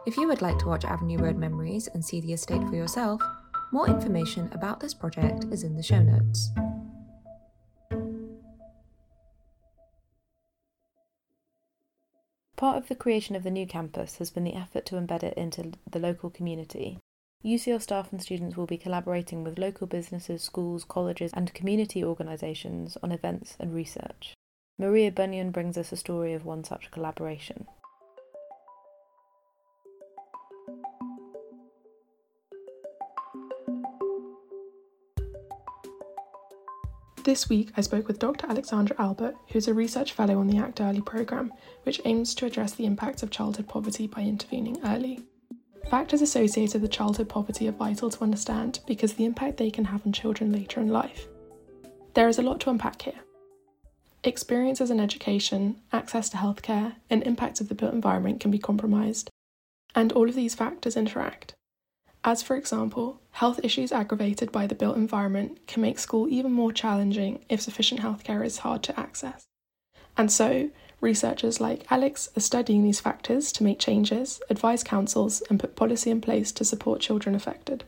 If 0.04 0.16
you 0.16 0.26
would 0.26 0.42
like 0.42 0.58
to 0.58 0.66
watch 0.66 0.84
Avenue 0.84 1.18
Road 1.18 1.36
Memories 1.36 1.86
and 1.86 2.04
see 2.04 2.20
the 2.20 2.32
estate 2.32 2.62
for 2.68 2.74
yourself, 2.74 3.22
more 3.70 3.88
information 3.88 4.50
about 4.52 4.80
this 4.80 4.94
project 4.94 5.44
is 5.52 5.62
in 5.62 5.76
the 5.76 5.82
show 5.82 6.02
notes. 6.02 6.50
Part 12.56 12.78
of 12.78 12.88
the 12.88 12.96
creation 12.96 13.36
of 13.36 13.44
the 13.44 13.50
new 13.50 13.64
campus 13.64 14.18
has 14.18 14.30
been 14.30 14.42
the 14.42 14.56
effort 14.56 14.86
to 14.86 14.96
embed 14.96 15.22
it 15.22 15.38
into 15.38 15.72
the 15.88 16.00
local 16.00 16.30
community. 16.30 16.98
UCL 17.44 17.80
staff 17.80 18.10
and 18.10 18.20
students 18.20 18.56
will 18.56 18.66
be 18.66 18.78
collaborating 18.78 19.44
with 19.44 19.58
local 19.58 19.86
businesses, 19.86 20.42
schools, 20.42 20.84
colleges, 20.84 21.30
and 21.34 21.54
community 21.54 22.02
organisations 22.02 22.98
on 23.04 23.12
events 23.12 23.56
and 23.60 23.72
research. 23.72 24.34
Maria 24.80 25.12
Bunyan 25.12 25.52
brings 25.52 25.78
us 25.78 25.92
a 25.92 25.96
story 25.96 26.32
of 26.32 26.44
one 26.44 26.64
such 26.64 26.90
collaboration. 26.90 27.66
This 37.24 37.48
week, 37.48 37.70
I 37.76 37.82
spoke 37.82 38.08
with 38.08 38.18
Dr. 38.18 38.48
Alexandra 38.48 38.96
Albert, 38.98 39.36
who's 39.52 39.68
a 39.68 39.74
research 39.74 40.12
fellow 40.12 40.40
on 40.40 40.48
the 40.48 40.58
Act 40.58 40.80
Early 40.80 41.00
programme, 41.00 41.52
which 41.84 42.00
aims 42.04 42.34
to 42.34 42.46
address 42.46 42.72
the 42.74 42.84
impacts 42.84 43.22
of 43.22 43.30
childhood 43.30 43.68
poverty 43.68 44.08
by 44.08 44.22
intervening 44.22 44.76
early. 44.84 45.20
Factors 45.88 46.20
associated 46.20 46.82
with 46.82 46.90
childhood 46.90 47.28
poverty 47.28 47.68
are 47.68 47.72
vital 47.72 48.10
to 48.10 48.24
understand 48.24 48.80
because 48.88 49.14
the 49.14 49.24
impact 49.24 49.58
they 49.58 49.70
can 49.70 49.84
have 49.84 50.04
on 50.04 50.12
children 50.12 50.50
later 50.50 50.80
in 50.80 50.88
life. 50.88 51.28
There 52.14 52.28
is 52.28 52.40
a 52.40 52.42
lot 52.42 52.58
to 52.62 52.70
unpack 52.70 53.02
here. 53.02 53.20
Experiences 54.24 54.90
in 54.90 54.98
education, 54.98 55.80
access 55.92 56.28
to 56.30 56.38
healthcare, 56.38 56.96
and 57.08 57.22
impacts 57.22 57.60
of 57.60 57.68
the 57.68 57.76
built 57.76 57.94
environment 57.94 58.40
can 58.40 58.50
be 58.50 58.58
compromised, 58.58 59.30
and 59.94 60.10
all 60.12 60.28
of 60.28 60.34
these 60.34 60.56
factors 60.56 60.96
interact. 60.96 61.54
As 62.24 62.42
for 62.42 62.56
example, 62.56 63.20
health 63.32 63.60
issues 63.64 63.90
aggravated 63.90 64.52
by 64.52 64.66
the 64.66 64.76
built 64.76 64.96
environment 64.96 65.66
can 65.66 65.82
make 65.82 65.98
school 65.98 66.28
even 66.28 66.52
more 66.52 66.72
challenging 66.72 67.44
if 67.48 67.60
sufficient 67.60 68.00
healthcare 68.00 68.44
is 68.44 68.58
hard 68.58 68.82
to 68.84 68.98
access. 68.98 69.46
And 70.16 70.30
so, 70.30 70.70
researchers 71.00 71.60
like 71.60 71.90
Alex 71.90 72.28
are 72.36 72.40
studying 72.40 72.84
these 72.84 73.00
factors 73.00 73.50
to 73.52 73.64
make 73.64 73.80
changes, 73.80 74.40
advise 74.48 74.84
councils, 74.84 75.42
and 75.50 75.58
put 75.58 75.74
policy 75.74 76.10
in 76.10 76.20
place 76.20 76.52
to 76.52 76.64
support 76.64 77.00
children 77.00 77.34
affected. 77.34 77.84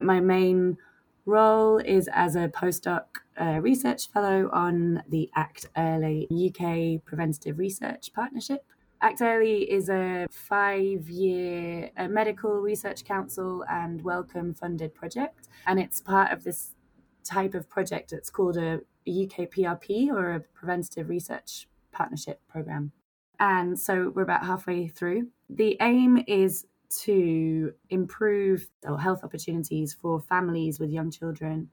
My 0.00 0.18
main 0.18 0.78
role 1.24 1.78
is 1.78 2.08
as 2.12 2.34
a 2.34 2.48
postdoc 2.48 3.04
uh, 3.40 3.60
research 3.60 4.10
fellow 4.10 4.50
on 4.52 5.02
the 5.08 5.30
ACT 5.36 5.66
Early 5.76 6.26
UK 6.30 7.04
Preventative 7.04 7.58
Research 7.58 8.12
Partnership. 8.12 8.64
Act 9.00 9.22
Early 9.22 9.70
is 9.70 9.88
a 9.88 10.26
five 10.30 11.08
year 11.08 11.90
medical 12.08 12.60
research 12.60 13.04
council 13.04 13.64
and 13.70 14.02
Wellcome 14.02 14.54
funded 14.54 14.94
project. 14.94 15.48
And 15.66 15.78
it's 15.78 16.00
part 16.00 16.32
of 16.32 16.42
this 16.42 16.72
type 17.24 17.54
of 17.54 17.68
project. 17.68 18.10
that's 18.10 18.30
called 18.30 18.56
a, 18.56 18.80
a 19.06 19.24
UK 19.24 19.50
PRP 19.50 20.08
or 20.08 20.34
a 20.34 20.40
Preventative 20.40 21.08
Research 21.08 21.68
Partnership 21.92 22.40
Program. 22.48 22.92
And 23.38 23.78
so 23.78 24.10
we're 24.14 24.22
about 24.22 24.44
halfway 24.44 24.88
through. 24.88 25.28
The 25.48 25.76
aim 25.80 26.24
is 26.26 26.66
to 27.02 27.74
improve 27.90 28.68
health 28.84 29.22
opportunities 29.22 29.94
for 29.94 30.20
families 30.20 30.80
with 30.80 30.90
young 30.90 31.10
children 31.10 31.68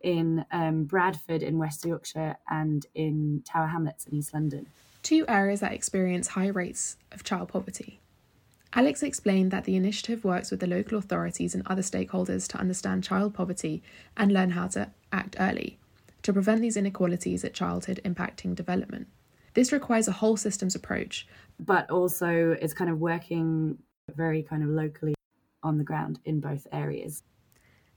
in 0.00 0.44
um, 0.50 0.84
Bradford 0.84 1.42
in 1.42 1.58
West 1.58 1.84
Yorkshire 1.84 2.36
and 2.50 2.84
in 2.94 3.42
Tower 3.46 3.68
Hamlets 3.68 4.06
in 4.06 4.14
East 4.14 4.34
London 4.34 4.66
two 5.04 5.24
areas 5.28 5.60
that 5.60 5.72
experience 5.72 6.28
high 6.28 6.48
rates 6.48 6.96
of 7.12 7.22
child 7.22 7.50
poverty. 7.50 8.00
Alex 8.72 9.04
explained 9.04 9.52
that 9.52 9.64
the 9.64 9.76
initiative 9.76 10.24
works 10.24 10.50
with 10.50 10.58
the 10.58 10.66
local 10.66 10.98
authorities 10.98 11.54
and 11.54 11.64
other 11.66 11.82
stakeholders 11.82 12.48
to 12.48 12.58
understand 12.58 13.04
child 13.04 13.32
poverty 13.34 13.82
and 14.16 14.32
learn 14.32 14.50
how 14.50 14.66
to 14.66 14.90
act 15.12 15.36
early 15.38 15.78
to 16.22 16.32
prevent 16.32 16.62
these 16.62 16.76
inequalities 16.76 17.44
at 17.44 17.54
childhood 17.54 18.00
impacting 18.04 18.54
development. 18.54 19.06
This 19.52 19.70
requires 19.70 20.08
a 20.08 20.12
whole 20.12 20.36
systems 20.36 20.74
approach. 20.74 21.28
But 21.60 21.88
also, 21.90 22.56
it's 22.60 22.74
kind 22.74 22.90
of 22.90 22.98
working 22.98 23.78
very 24.16 24.42
kind 24.42 24.62
of 24.62 24.70
locally 24.70 25.14
on 25.62 25.78
the 25.78 25.84
ground 25.84 26.18
in 26.24 26.40
both 26.40 26.66
areas. 26.72 27.22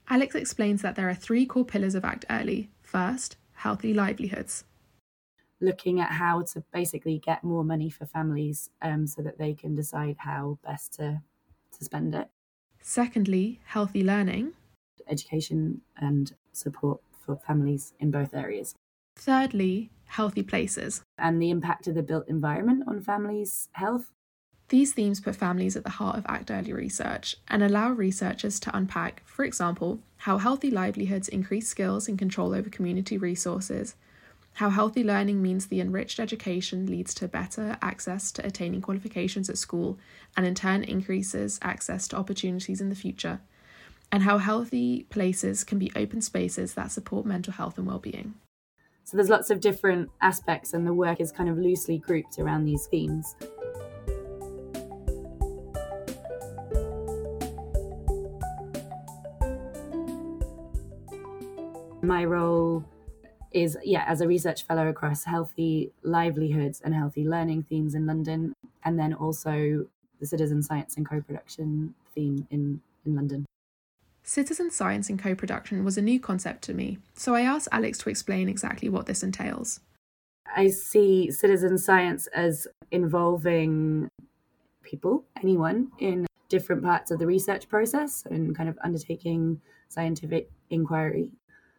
Alex 0.08 0.34
explains 0.34 0.82
that 0.82 0.94
there 0.94 1.08
are 1.08 1.14
three 1.14 1.46
core 1.46 1.64
pillars 1.64 1.94
of 1.94 2.04
Act 2.04 2.26
Early. 2.30 2.70
First, 2.82 3.36
healthy 3.54 3.92
livelihoods 3.92 4.64
looking 5.60 6.00
at 6.00 6.12
how 6.12 6.42
to 6.42 6.62
basically 6.72 7.18
get 7.18 7.42
more 7.42 7.64
money 7.64 7.90
for 7.90 8.06
families 8.06 8.70
um, 8.82 9.06
so 9.06 9.22
that 9.22 9.38
they 9.38 9.54
can 9.54 9.74
decide 9.74 10.16
how 10.18 10.58
best 10.64 10.94
to, 10.94 11.20
to 11.76 11.84
spend 11.84 12.14
it. 12.14 12.28
Secondly, 12.80 13.60
healthy 13.64 14.02
learning, 14.04 14.52
education 15.08 15.80
and 15.96 16.34
support 16.52 17.00
for 17.24 17.36
families 17.36 17.92
in 17.98 18.10
both 18.10 18.34
areas. 18.34 18.74
Thirdly, 19.16 19.90
healthy 20.06 20.42
places, 20.42 21.02
and 21.18 21.42
the 21.42 21.50
impact 21.50 21.86
of 21.86 21.94
the 21.94 22.02
built 22.02 22.28
environment 22.28 22.84
on 22.86 23.00
families' 23.00 23.68
health. 23.72 24.12
These 24.68 24.92
themes 24.92 25.20
put 25.20 25.34
families 25.34 25.76
at 25.76 25.84
the 25.84 25.90
heart 25.90 26.16
of 26.16 26.26
Act 26.28 26.50
Early 26.50 26.72
research 26.72 27.36
and 27.48 27.62
allow 27.62 27.90
researchers 27.90 28.60
to 28.60 28.76
unpack, 28.76 29.22
for 29.24 29.44
example, 29.44 30.00
how 30.18 30.38
healthy 30.38 30.70
livelihoods 30.70 31.28
increase 31.28 31.68
skills 31.68 32.06
and 32.06 32.18
control 32.18 32.54
over 32.54 32.68
community 32.68 33.16
resources, 33.16 33.96
how 34.58 34.70
healthy 34.70 35.04
learning 35.04 35.40
means 35.40 35.66
the 35.66 35.80
enriched 35.80 36.18
education 36.18 36.84
leads 36.86 37.14
to 37.14 37.28
better 37.28 37.78
access 37.80 38.32
to 38.32 38.44
attaining 38.44 38.80
qualifications 38.80 39.48
at 39.48 39.56
school 39.56 39.96
and 40.36 40.44
in 40.44 40.52
turn 40.52 40.82
increases 40.82 41.60
access 41.62 42.08
to 42.08 42.16
opportunities 42.16 42.80
in 42.80 42.88
the 42.88 42.96
future, 42.96 43.38
and 44.10 44.24
how 44.24 44.38
healthy 44.38 45.04
places 45.10 45.62
can 45.62 45.78
be 45.78 45.92
open 45.94 46.20
spaces 46.20 46.74
that 46.74 46.90
support 46.90 47.24
mental 47.24 47.52
health 47.52 47.78
and 47.78 47.86
well-being. 47.86 48.34
So 49.04 49.16
there's 49.16 49.28
lots 49.28 49.50
of 49.50 49.60
different 49.60 50.10
aspects 50.20 50.74
and 50.74 50.84
the 50.84 50.92
work 50.92 51.20
is 51.20 51.30
kind 51.30 51.48
of 51.48 51.56
loosely 51.56 51.98
grouped 51.98 52.40
around 52.40 52.64
these 52.64 52.86
themes. 52.86 53.36
My 62.02 62.24
role 62.24 62.84
is 63.52 63.76
yeah 63.84 64.04
as 64.06 64.20
a 64.20 64.28
research 64.28 64.64
fellow 64.64 64.88
across 64.88 65.24
healthy 65.24 65.90
livelihoods 66.02 66.80
and 66.84 66.94
healthy 66.94 67.26
learning 67.26 67.62
themes 67.62 67.94
in 67.94 68.06
london 68.06 68.52
and 68.84 68.98
then 68.98 69.14
also 69.14 69.86
the 70.20 70.26
citizen 70.26 70.62
science 70.62 70.96
and 70.96 71.08
co-production 71.08 71.94
theme 72.14 72.46
in 72.50 72.80
in 73.06 73.14
london. 73.14 73.44
Citizen 74.22 74.70
science 74.70 75.08
and 75.08 75.18
co-production 75.18 75.84
was 75.84 75.96
a 75.96 76.02
new 76.02 76.20
concept 76.20 76.62
to 76.62 76.74
me 76.74 76.98
so 77.14 77.34
i 77.34 77.42
asked 77.42 77.68
alex 77.72 77.98
to 77.98 78.10
explain 78.10 78.48
exactly 78.48 78.88
what 78.88 79.06
this 79.06 79.22
entails. 79.22 79.80
I 80.54 80.68
see 80.68 81.30
citizen 81.30 81.76
science 81.78 82.26
as 82.28 82.66
involving 82.90 84.08
people 84.82 85.24
anyone 85.36 85.88
in 85.98 86.26
different 86.48 86.82
parts 86.82 87.10
of 87.10 87.18
the 87.18 87.26
research 87.26 87.68
process 87.68 88.24
and 88.30 88.56
kind 88.56 88.68
of 88.68 88.78
undertaking 88.82 89.60
scientific 89.88 90.50
inquiry. 90.70 91.30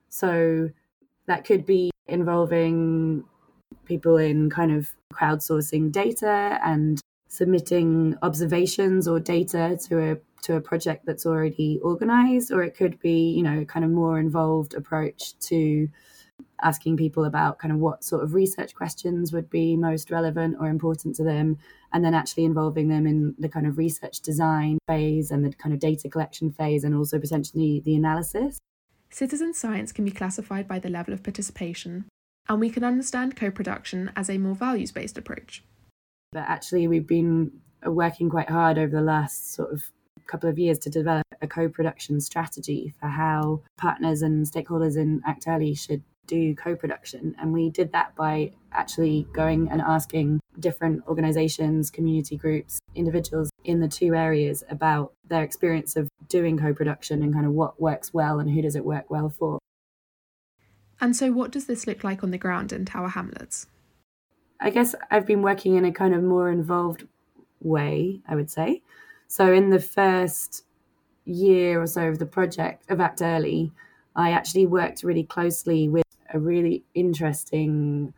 So 0.10 0.70
that 1.30 1.46
could 1.46 1.66
be 1.66 1.92
involving 2.08 3.24
people 3.86 4.18
in 4.18 4.50
kind 4.50 4.72
of 4.72 4.90
crowdsourcing 5.14 5.92
data 5.92 6.60
and 6.66 7.00
submitting 7.28 8.18
observations 8.24 9.08
or 9.08 9.20
data 9.20 9.78
to 9.88 10.12
a 10.12 10.18
to 10.42 10.56
a 10.56 10.62
project 10.62 11.06
that's 11.06 11.26
already 11.26 11.80
organized 11.84 12.52
or 12.52 12.64
it 12.64 12.76
could 12.76 13.00
be 13.00 13.30
you 13.32 13.44
know 13.44 13.64
kind 13.66 13.86
of 13.86 13.92
more 13.92 14.20
involved 14.20 14.74
approach 14.74 15.38
to 15.40 15.88
asking 16.62 16.98
people 16.98 17.26
about 17.26 17.60
kind 17.60 17.74
of 17.74 17.80
what 17.80 18.04
sort 18.04 18.24
of 18.24 18.34
research 18.34 18.74
questions 18.74 19.32
would 19.32 19.50
be 19.50 19.76
most 19.76 20.12
relevant 20.12 20.58
or 20.60 20.68
important 20.68 21.16
to 21.16 21.24
them, 21.24 21.58
and 21.94 22.04
then 22.04 22.14
actually 22.14 22.46
involving 22.46 22.88
them 22.88 23.06
in 23.06 23.36
the 23.38 23.50
kind 23.50 23.68
of 23.68 23.78
research 23.78 24.22
design 24.22 24.78
phase 24.88 25.32
and 25.32 25.46
the 25.46 25.52
kind 25.52 25.74
of 25.74 25.80
data 25.80 26.10
collection 26.10 26.52
phase, 26.52 26.84
and 26.84 26.96
also 26.96 27.20
potentially 27.20 27.82
the 27.86 27.96
analysis. 27.96 28.60
Citizen 29.12 29.54
science 29.54 29.92
can 29.92 30.06
be 30.06 30.12
classified 30.12 30.68
by 30.68 30.80
the 30.80 30.90
level 30.90 31.14
of 31.14 31.24
participation, 31.24 32.06
and 32.48 32.60
we 32.60 32.70
can 32.70 32.84
understand 32.84 33.36
co 33.36 33.52
production 33.52 34.12
as 34.16 34.30
a 34.30 34.38
more 34.38 34.56
values 34.56 34.92
based 34.92 35.18
approach. 35.18 35.64
But 36.32 36.46
actually, 36.48 36.88
we've 36.88 37.08
been 37.08 37.52
working 37.86 38.30
quite 38.30 38.50
hard 38.50 38.78
over 38.78 38.96
the 38.96 39.02
last 39.02 39.54
sort 39.54 39.72
of 39.72 39.92
couple 40.30 40.50
of 40.50 40.60
years 40.60 40.78
to 40.78 40.90
develop 40.90 41.26
a 41.42 41.48
co-production 41.48 42.22
strategy 42.22 42.94
for 43.00 43.08
how 43.08 43.62
partners 43.78 44.22
and 44.22 44.46
stakeholders 44.46 44.96
in 44.96 45.22
Act 45.26 45.46
Early 45.48 45.74
should 45.74 46.04
do 46.28 46.54
co-production 46.54 47.36
and 47.40 47.52
we 47.52 47.72
did 47.72 47.92
that 47.92 48.16
by 48.16 48.52
actually 48.72 49.26
going 49.34 49.68
and 49.72 49.82
asking 49.82 50.40
different 50.60 51.02
organizations 51.08 51.90
community 51.90 52.38
groups 52.38 52.78
individuals 52.94 53.49
in 53.64 53.80
the 53.80 53.88
two 53.88 54.16
areas 54.16 54.64
about 54.70 55.14
their 55.28 55.44
experience 55.44 55.96
of 55.96 56.10
doing 56.28 56.58
co-production 56.58 57.22
and 57.22 57.34
kind 57.34 57.46
of 57.46 57.52
what 57.52 57.82
works 57.82 58.14
well 58.14 58.40
and 58.40 58.50
who 58.50 58.62
does 58.62 58.76
it 58.76 58.86
work 58.86 59.10
well 59.10 59.30
for. 59.30 59.60
And 61.02 61.16
so 61.16 61.32
what 61.32 61.52
does 61.52 61.66
this 61.66 61.88
look 61.88 62.04
like 62.04 62.24
on 62.24 62.32
the 62.32 62.38
ground 62.38 62.72
in 62.72 62.86
tower 62.86 63.10
hamlets? 63.10 63.68
I 64.60 64.70
guess 64.72 64.94
i've 65.10 65.26
been 65.26 65.42
working 65.42 65.76
in 65.76 65.86
a 65.86 65.92
kind 65.92 66.14
of 66.14 66.22
more 66.22 66.50
involved 66.50 67.08
way 67.62 68.20
i 68.28 68.36
would 68.36 68.50
say. 68.50 68.82
So 69.28 69.54
in 69.54 69.70
the 69.70 69.80
first 69.80 70.64
year 71.26 71.82
or 71.82 71.88
so 71.88 72.08
of 72.10 72.20
the 72.20 72.26
project 72.26 72.90
of 72.90 73.00
act 73.00 73.22
early 73.22 73.72
i 74.16 74.32
actually 74.32 74.66
worked 74.66 75.04
really 75.04 75.24
closely 75.24 75.88
with 75.88 76.04
a 76.34 76.40
really 76.40 76.84
interesting 76.94 78.14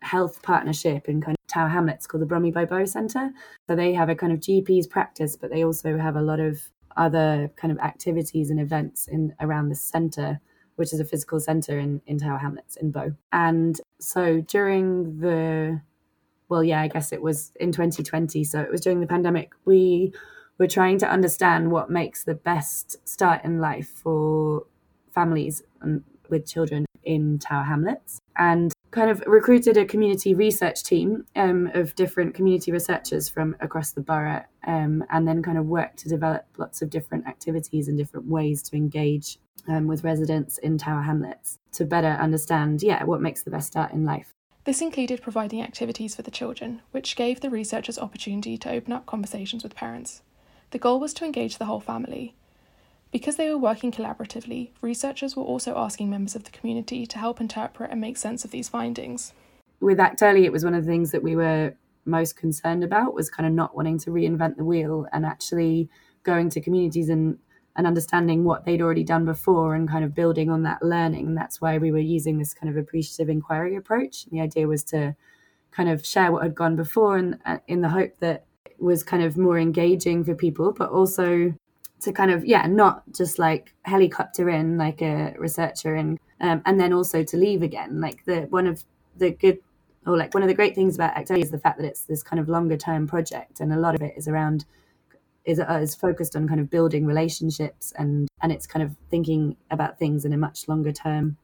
health 0.00 0.42
partnership 0.42 1.08
in 1.08 1.20
kind 1.20 1.36
of 1.38 1.46
Tower 1.46 1.68
Hamlets 1.68 2.06
called 2.06 2.22
the 2.22 2.26
Bromley 2.26 2.50
by 2.50 2.64
Bow 2.64 2.84
Centre. 2.84 3.30
So 3.68 3.76
they 3.76 3.92
have 3.94 4.08
a 4.08 4.14
kind 4.14 4.32
of 4.32 4.40
GP's 4.40 4.86
practice, 4.86 5.36
but 5.36 5.50
they 5.50 5.64
also 5.64 5.98
have 5.98 6.16
a 6.16 6.22
lot 6.22 6.40
of 6.40 6.60
other 6.96 7.50
kind 7.56 7.72
of 7.72 7.78
activities 7.78 8.50
and 8.50 8.60
events 8.60 9.06
in 9.08 9.34
around 9.40 9.68
the 9.68 9.74
centre, 9.74 10.40
which 10.76 10.92
is 10.92 11.00
a 11.00 11.04
physical 11.04 11.40
centre 11.40 11.78
in, 11.78 12.00
in 12.06 12.18
Tower 12.18 12.38
Hamlets 12.38 12.76
in 12.76 12.90
Bow. 12.90 13.12
And 13.32 13.80
so 14.00 14.40
during 14.40 15.20
the 15.20 15.80
well, 16.48 16.62
yeah, 16.62 16.80
I 16.80 16.88
guess 16.88 17.12
it 17.12 17.22
was 17.22 17.52
in 17.58 17.72
2020. 17.72 18.44
So 18.44 18.60
it 18.60 18.70
was 18.70 18.80
during 18.80 19.00
the 19.00 19.06
pandemic. 19.06 19.52
We 19.64 20.12
were 20.58 20.68
trying 20.68 20.98
to 20.98 21.10
understand 21.10 21.72
what 21.72 21.90
makes 21.90 22.24
the 22.24 22.34
best 22.34 22.96
start 23.06 23.44
in 23.44 23.60
life 23.60 23.88
for 23.88 24.64
families 25.12 25.62
and 25.80 26.04
with 26.28 26.46
children 26.46 26.85
in 27.06 27.38
Tower 27.38 27.64
Hamlets 27.64 28.20
and 28.36 28.72
kind 28.90 29.10
of 29.10 29.22
recruited 29.26 29.76
a 29.76 29.84
community 29.84 30.34
research 30.34 30.82
team 30.82 31.24
um, 31.36 31.70
of 31.74 31.94
different 31.94 32.34
community 32.34 32.72
researchers 32.72 33.28
from 33.28 33.56
across 33.60 33.92
the 33.92 34.00
borough 34.00 34.44
um, 34.66 35.04
and 35.10 35.26
then 35.26 35.42
kind 35.42 35.56
of 35.56 35.66
worked 35.66 35.98
to 35.98 36.08
develop 36.08 36.44
lots 36.58 36.82
of 36.82 36.90
different 36.90 37.26
activities 37.26 37.88
and 37.88 37.96
different 37.96 38.26
ways 38.26 38.62
to 38.62 38.76
engage 38.76 39.38
um, 39.68 39.86
with 39.86 40.04
residents 40.04 40.58
in 40.58 40.78
Tower 40.78 41.02
Hamlets 41.02 41.58
to 41.72 41.84
better 41.84 42.08
understand, 42.08 42.82
yeah, 42.82 43.04
what 43.04 43.20
makes 43.20 43.42
the 43.42 43.50
best 43.50 43.68
start 43.68 43.92
in 43.92 44.04
life. 44.04 44.32
This 44.64 44.80
included 44.80 45.22
providing 45.22 45.62
activities 45.62 46.16
for 46.16 46.22
the 46.22 46.30
children, 46.30 46.82
which 46.90 47.16
gave 47.16 47.40
the 47.40 47.50
researchers 47.50 47.98
opportunity 47.98 48.58
to 48.58 48.70
open 48.70 48.92
up 48.92 49.06
conversations 49.06 49.62
with 49.62 49.76
parents. 49.76 50.22
The 50.70 50.78
goal 50.78 50.98
was 50.98 51.14
to 51.14 51.24
engage 51.24 51.58
the 51.58 51.66
whole 51.66 51.80
family, 51.80 52.34
because 53.16 53.36
they 53.36 53.48
were 53.48 53.56
working 53.56 53.90
collaboratively, 53.90 54.68
researchers 54.82 55.34
were 55.34 55.42
also 55.42 55.74
asking 55.74 56.10
members 56.10 56.36
of 56.36 56.44
the 56.44 56.50
community 56.50 57.06
to 57.06 57.16
help 57.16 57.40
interpret 57.40 57.90
and 57.90 57.98
make 57.98 58.18
sense 58.18 58.44
of 58.44 58.50
these 58.50 58.68
findings. 58.68 59.32
With 59.80 59.98
Act 59.98 60.20
Early, 60.20 60.44
it 60.44 60.52
was 60.52 60.66
one 60.66 60.74
of 60.74 60.84
the 60.84 60.90
things 60.90 61.12
that 61.12 61.22
we 61.22 61.34
were 61.34 61.72
most 62.04 62.36
concerned 62.36 62.84
about 62.84 63.14
was 63.14 63.30
kind 63.30 63.46
of 63.46 63.54
not 63.54 63.74
wanting 63.74 63.98
to 64.00 64.10
reinvent 64.10 64.58
the 64.58 64.66
wheel 64.66 65.06
and 65.14 65.24
actually 65.24 65.88
going 66.24 66.50
to 66.50 66.60
communities 66.60 67.08
and 67.08 67.38
and 67.76 67.86
understanding 67.86 68.44
what 68.44 68.66
they'd 68.66 68.82
already 68.82 69.04
done 69.04 69.24
before 69.24 69.74
and 69.74 69.88
kind 69.88 70.04
of 70.04 70.14
building 70.14 70.50
on 70.50 70.64
that 70.64 70.82
learning. 70.82 71.28
And 71.28 71.36
that's 71.38 71.58
why 71.58 71.78
we 71.78 71.92
were 71.92 71.98
using 71.98 72.38
this 72.38 72.52
kind 72.52 72.68
of 72.68 72.76
appreciative 72.76 73.30
inquiry 73.30 73.76
approach. 73.76 74.24
And 74.24 74.32
the 74.32 74.42
idea 74.42 74.68
was 74.68 74.84
to 74.84 75.16
kind 75.70 75.88
of 75.88 76.04
share 76.04 76.32
what 76.32 76.42
had 76.42 76.54
gone 76.54 76.76
before 76.76 77.16
and 77.16 77.38
uh, 77.46 77.58
in 77.66 77.80
the 77.80 77.88
hope 77.88 78.18
that 78.20 78.44
it 78.66 78.76
was 78.78 79.02
kind 79.02 79.22
of 79.22 79.38
more 79.38 79.58
engaging 79.58 80.22
for 80.22 80.34
people, 80.34 80.72
but 80.72 80.90
also 80.90 81.54
to 82.00 82.12
kind 82.12 82.30
of 82.30 82.44
yeah 82.44 82.66
not 82.66 83.02
just 83.12 83.38
like 83.38 83.74
helicopter 83.82 84.48
in 84.50 84.76
like 84.76 85.02
a 85.02 85.34
researcher 85.38 85.94
and 85.94 86.18
um, 86.40 86.62
and 86.66 86.78
then 86.78 86.92
also 86.92 87.22
to 87.22 87.36
leave 87.36 87.62
again. 87.62 88.00
Like 88.00 88.24
the 88.24 88.42
one 88.42 88.66
of 88.66 88.84
the 89.16 89.30
good 89.30 89.58
or 90.06 90.16
like 90.16 90.34
one 90.34 90.42
of 90.42 90.48
the 90.48 90.54
great 90.54 90.74
things 90.74 90.94
about 90.94 91.16
Act 91.16 91.30
is 91.32 91.50
the 91.50 91.58
fact 91.58 91.78
that 91.78 91.86
it's 91.86 92.02
this 92.02 92.22
kind 92.22 92.38
of 92.38 92.48
longer 92.48 92.76
term 92.76 93.06
project 93.06 93.60
and 93.60 93.72
a 93.72 93.78
lot 93.78 93.94
of 93.94 94.02
it 94.02 94.14
is 94.16 94.28
around 94.28 94.64
is 95.44 95.60
uh, 95.60 95.78
is 95.82 95.94
focused 95.94 96.36
on 96.36 96.46
kind 96.46 96.60
of 96.60 96.70
building 96.70 97.06
relationships 97.06 97.92
and 97.96 98.28
and 98.42 98.52
it's 98.52 98.66
kind 98.66 98.82
of 98.82 98.96
thinking 99.10 99.56
about 99.70 99.98
things 99.98 100.24
in 100.24 100.32
a 100.32 100.36
much 100.36 100.68
longer 100.68 100.92
term 100.92 101.36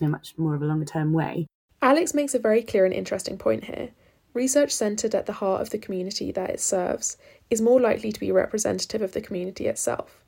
in 0.00 0.06
a 0.06 0.10
much 0.10 0.34
more 0.36 0.54
of 0.54 0.62
a 0.62 0.64
longer 0.64 0.84
term 0.84 1.12
way. 1.12 1.46
Alex 1.80 2.14
makes 2.14 2.34
a 2.34 2.38
very 2.38 2.62
clear 2.62 2.84
and 2.84 2.94
interesting 2.94 3.38
point 3.38 3.64
here 3.64 3.90
Research 4.34 4.72
centred 4.72 5.14
at 5.14 5.26
the 5.26 5.34
heart 5.34 5.62
of 5.62 5.70
the 5.70 5.78
community 5.78 6.32
that 6.32 6.50
it 6.50 6.60
serves 6.60 7.16
is 7.50 7.62
more 7.62 7.80
likely 7.80 8.10
to 8.10 8.18
be 8.18 8.32
representative 8.32 9.00
of 9.00 9.12
the 9.12 9.20
community 9.20 9.68
itself. 9.68 10.24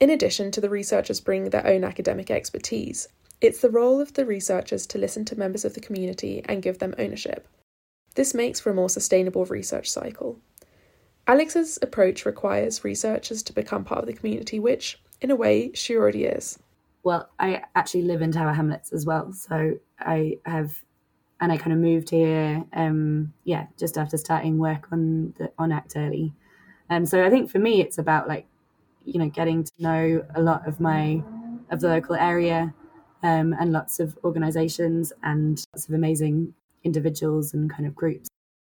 In 0.00 0.10
addition 0.10 0.50
to 0.50 0.60
the 0.60 0.68
researchers 0.68 1.20
bringing 1.20 1.50
their 1.50 1.66
own 1.66 1.84
academic 1.84 2.32
expertise, 2.32 3.08
it's 3.40 3.60
the 3.60 3.70
role 3.70 4.00
of 4.00 4.14
the 4.14 4.26
researchers 4.26 4.86
to 4.88 4.98
listen 4.98 5.24
to 5.26 5.38
members 5.38 5.64
of 5.64 5.74
the 5.74 5.80
community 5.80 6.42
and 6.46 6.62
give 6.62 6.80
them 6.80 6.94
ownership. 6.98 7.46
This 8.16 8.34
makes 8.34 8.58
for 8.58 8.70
a 8.70 8.74
more 8.74 8.90
sustainable 8.90 9.44
research 9.44 9.88
cycle. 9.88 10.40
Alex's 11.28 11.78
approach 11.80 12.26
requires 12.26 12.82
researchers 12.82 13.44
to 13.44 13.52
become 13.52 13.84
part 13.84 14.00
of 14.00 14.06
the 14.06 14.14
community, 14.14 14.58
which, 14.58 15.00
in 15.20 15.30
a 15.30 15.36
way, 15.36 15.70
she 15.74 15.96
already 15.96 16.24
is. 16.24 16.58
Well, 17.04 17.28
I 17.38 17.62
actually 17.76 18.02
live 18.02 18.22
in 18.22 18.32
Tower 18.32 18.52
Hamlets 18.52 18.92
as 18.92 19.06
well, 19.06 19.32
so 19.32 19.78
I 20.00 20.38
have 20.44 20.82
and 21.40 21.52
I 21.52 21.56
kind 21.56 21.72
of 21.72 21.78
moved 21.78 22.10
here, 22.10 22.64
um, 22.72 23.32
yeah, 23.44 23.66
just 23.78 23.96
after 23.96 24.16
starting 24.16 24.58
work 24.58 24.88
on 24.92 25.34
the 25.38 25.52
on 25.58 25.72
Act 25.72 25.94
Early. 25.96 26.32
Um, 26.90 27.06
so 27.06 27.24
I 27.24 27.30
think 27.30 27.50
for 27.50 27.58
me, 27.58 27.80
it's 27.80 27.98
about 27.98 28.28
like, 28.28 28.46
you 29.04 29.18
know, 29.18 29.28
getting 29.28 29.64
to 29.64 29.72
know 29.78 30.24
a 30.34 30.40
lot 30.40 30.66
of 30.66 30.80
my 30.80 31.22
of 31.70 31.80
the 31.80 31.88
local 31.88 32.16
area, 32.16 32.74
um, 33.22 33.54
and 33.58 33.72
lots 33.72 34.00
of 34.00 34.18
organisations 34.24 35.12
and 35.22 35.64
lots 35.74 35.88
of 35.88 35.94
amazing 35.94 36.54
individuals 36.84 37.54
and 37.54 37.70
kind 37.70 37.86
of 37.86 37.94
groups. 37.94 38.28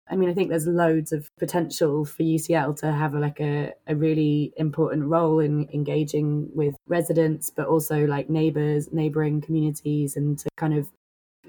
I 0.10 0.18
mean, 0.18 0.30
I 0.30 0.34
think 0.34 0.50
there's 0.50 0.68
loads 0.68 1.14
of 1.14 1.30
potential 1.40 2.04
for 2.04 2.24
UCL 2.24 2.78
to 2.82 2.92
have 2.92 3.14
a, 3.14 3.20
like 3.20 3.40
a, 3.40 3.72
a 3.88 3.96
really 3.96 4.52
important 4.58 5.06
role 5.06 5.40
in 5.40 5.70
engaging 5.74 6.50
with 6.54 6.76
residents, 6.86 7.50
but 7.50 7.68
also 7.68 8.06
like 8.06 8.30
neighbours, 8.30 8.92
neighbouring 8.92 9.40
communities, 9.40 10.18
and 10.18 10.38
to 10.40 10.50
kind 10.58 10.74
of 10.74 10.90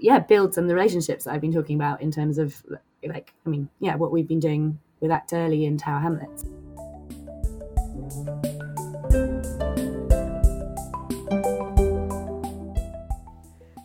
yeah 0.02 0.18
build 0.18 0.52
some 0.52 0.64
of 0.64 0.68
the 0.68 0.74
relationships 0.74 1.24
that 1.24 1.32
I've 1.32 1.40
been 1.40 1.52
talking 1.52 1.76
about 1.76 2.02
in 2.02 2.10
terms 2.10 2.38
of 2.38 2.62
like 3.04 3.32
I 3.46 3.48
mean 3.48 3.68
yeah 3.78 3.94
what 3.94 4.10
we've 4.10 4.28
been 4.28 4.40
doing 4.40 4.78
with 5.00 5.10
Act 5.10 5.32
Early 5.32 5.64
in 5.64 5.78
Tower 5.78 6.00
Hamlets. 6.00 6.44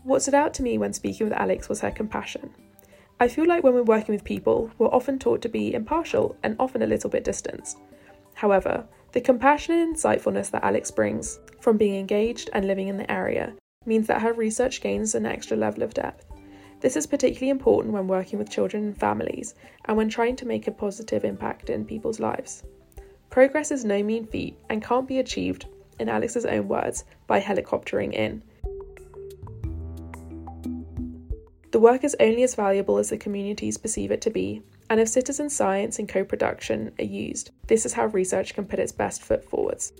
What 0.03 0.21
stood 0.21 0.35
out 0.35 0.53
to 0.55 0.63
me 0.63 0.77
when 0.77 0.93
speaking 0.93 1.27
with 1.27 1.37
Alex 1.37 1.69
was 1.69 1.81
her 1.81 1.91
compassion. 1.91 2.49
I 3.19 3.27
feel 3.27 3.45
like 3.45 3.63
when 3.63 3.73
we're 3.73 3.83
working 3.83 4.13
with 4.13 4.23
people, 4.23 4.71
we're 4.77 4.87
often 4.87 5.19
taught 5.19 5.41
to 5.41 5.49
be 5.49 5.73
impartial 5.73 6.35
and 6.43 6.55
often 6.59 6.81
a 6.81 6.87
little 6.87 7.09
bit 7.09 7.23
distanced. 7.23 7.77
However, 8.35 8.85
the 9.11 9.21
compassion 9.21 9.75
and 9.75 9.95
insightfulness 9.95 10.51
that 10.51 10.63
Alex 10.63 10.91
brings 10.91 11.39
from 11.59 11.77
being 11.77 11.95
engaged 11.95 12.49
and 12.53 12.65
living 12.65 12.87
in 12.87 12.97
the 12.97 13.11
area 13.11 13.53
means 13.87 14.07
that 14.07 14.21
her 14.21 14.33
research 14.33 14.81
gains 14.81 15.15
an 15.15 15.25
extra 15.25 15.57
level 15.57 15.81
of 15.81 15.93
depth. 15.93 16.25
This 16.79 16.95
is 16.95 17.07
particularly 17.07 17.49
important 17.49 17.93
when 17.93 18.07
working 18.07 18.37
with 18.37 18.51
children 18.51 18.83
and 18.83 18.97
families 18.97 19.55
and 19.85 19.97
when 19.97 20.09
trying 20.09 20.35
to 20.35 20.45
make 20.45 20.67
a 20.67 20.71
positive 20.71 21.25
impact 21.25 21.71
in 21.71 21.85
people's 21.85 22.19
lives. 22.19 22.63
Progress 23.29 23.71
is 23.71 23.83
no 23.83 24.03
mean 24.03 24.25
feat 24.25 24.59
and 24.69 24.83
can't 24.83 25.07
be 25.07 25.19
achieved, 25.19 25.65
in 25.99 26.09
Alex's 26.09 26.45
own 26.45 26.67
words, 26.67 27.05
by 27.25 27.41
helicoptering 27.41 28.13
in. 28.13 28.43
The 31.71 31.79
work 31.79 32.03
is 32.03 32.15
only 32.19 32.43
as 32.43 32.55
valuable 32.55 32.97
as 32.97 33.09
the 33.09 33.17
communities 33.17 33.77
perceive 33.77 34.11
it 34.11 34.21
to 34.21 34.29
be, 34.29 34.61
and 34.89 34.99
if 34.99 35.09
citizen 35.09 35.49
science 35.49 35.99
and 35.99 36.07
co 36.07 36.23
production 36.23 36.91
are 36.99 37.05
used, 37.05 37.51
this 37.67 37.85
is 37.85 37.93
how 37.93 38.05
research 38.07 38.53
can 38.53 38.65
put 38.65 38.79
its 38.79 38.91
best 38.91 39.21
foot 39.21 39.43
forwards. 39.43 39.91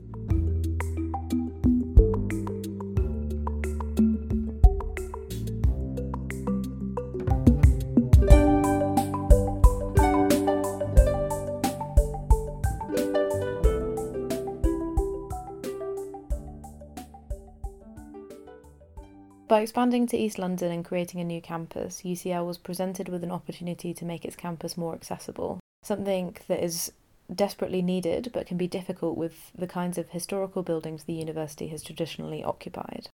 By 19.57 19.61
expanding 19.61 20.05
to 20.05 20.17
East 20.17 20.37
London 20.37 20.71
and 20.71 20.85
creating 20.85 21.19
a 21.19 21.23
new 21.23 21.41
campus, 21.41 22.03
UCL 22.05 22.45
was 22.45 22.59
presented 22.59 23.09
with 23.09 23.23
an 23.23 23.31
opportunity 23.31 23.91
to 23.91 24.05
make 24.05 24.23
its 24.23 24.35
campus 24.35 24.77
more 24.77 24.93
accessible, 24.93 25.59
something 25.81 26.37
that 26.47 26.63
is 26.63 26.91
desperately 27.33 27.81
needed 27.81 28.29
but 28.31 28.45
can 28.45 28.57
be 28.57 28.67
difficult 28.67 29.17
with 29.17 29.51
the 29.57 29.65
kinds 29.65 29.97
of 29.97 30.09
historical 30.09 30.61
buildings 30.61 31.05
the 31.05 31.13
university 31.13 31.69
has 31.69 31.81
traditionally 31.81 32.43
occupied. 32.43 33.09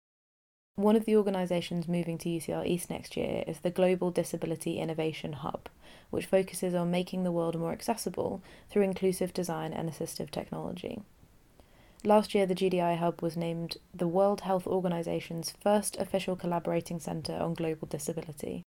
One 0.74 0.96
of 0.96 1.05
the 1.05 1.14
organisations 1.14 1.87
moving 1.87 2.18
to 2.18 2.28
UCL 2.28 2.66
East 2.66 2.90
next 2.90 3.16
year 3.16 3.44
is 3.46 3.61
the 3.61 3.70
Global 3.70 4.11
Disability 4.11 4.81
Innovation 4.81 5.35
Hub, 5.35 5.68
which 6.11 6.26
focuses 6.26 6.74
on 6.74 6.90
making 6.90 7.22
the 7.22 7.31
world 7.31 7.57
more 7.57 7.70
accessible 7.70 8.42
through 8.68 8.83
inclusive 8.83 9.33
design 9.33 9.72
and 9.72 9.88
assistive 9.88 10.33
technology. 10.33 11.02
Last 12.05 12.35
year, 12.35 12.47
the 12.47 12.55
GDI 12.57 12.99
Hub 12.99 13.23
was 13.23 13.37
named 13.37 13.77
the 13.95 14.09
World 14.09 14.41
Health 14.41 14.67
Organization's 14.67 15.53
first 15.62 15.97
official 15.99 16.35
collaborating 16.35 16.99
centre 16.99 17.37
on 17.37 17.55
global 17.55 17.87
disability. 17.87 18.65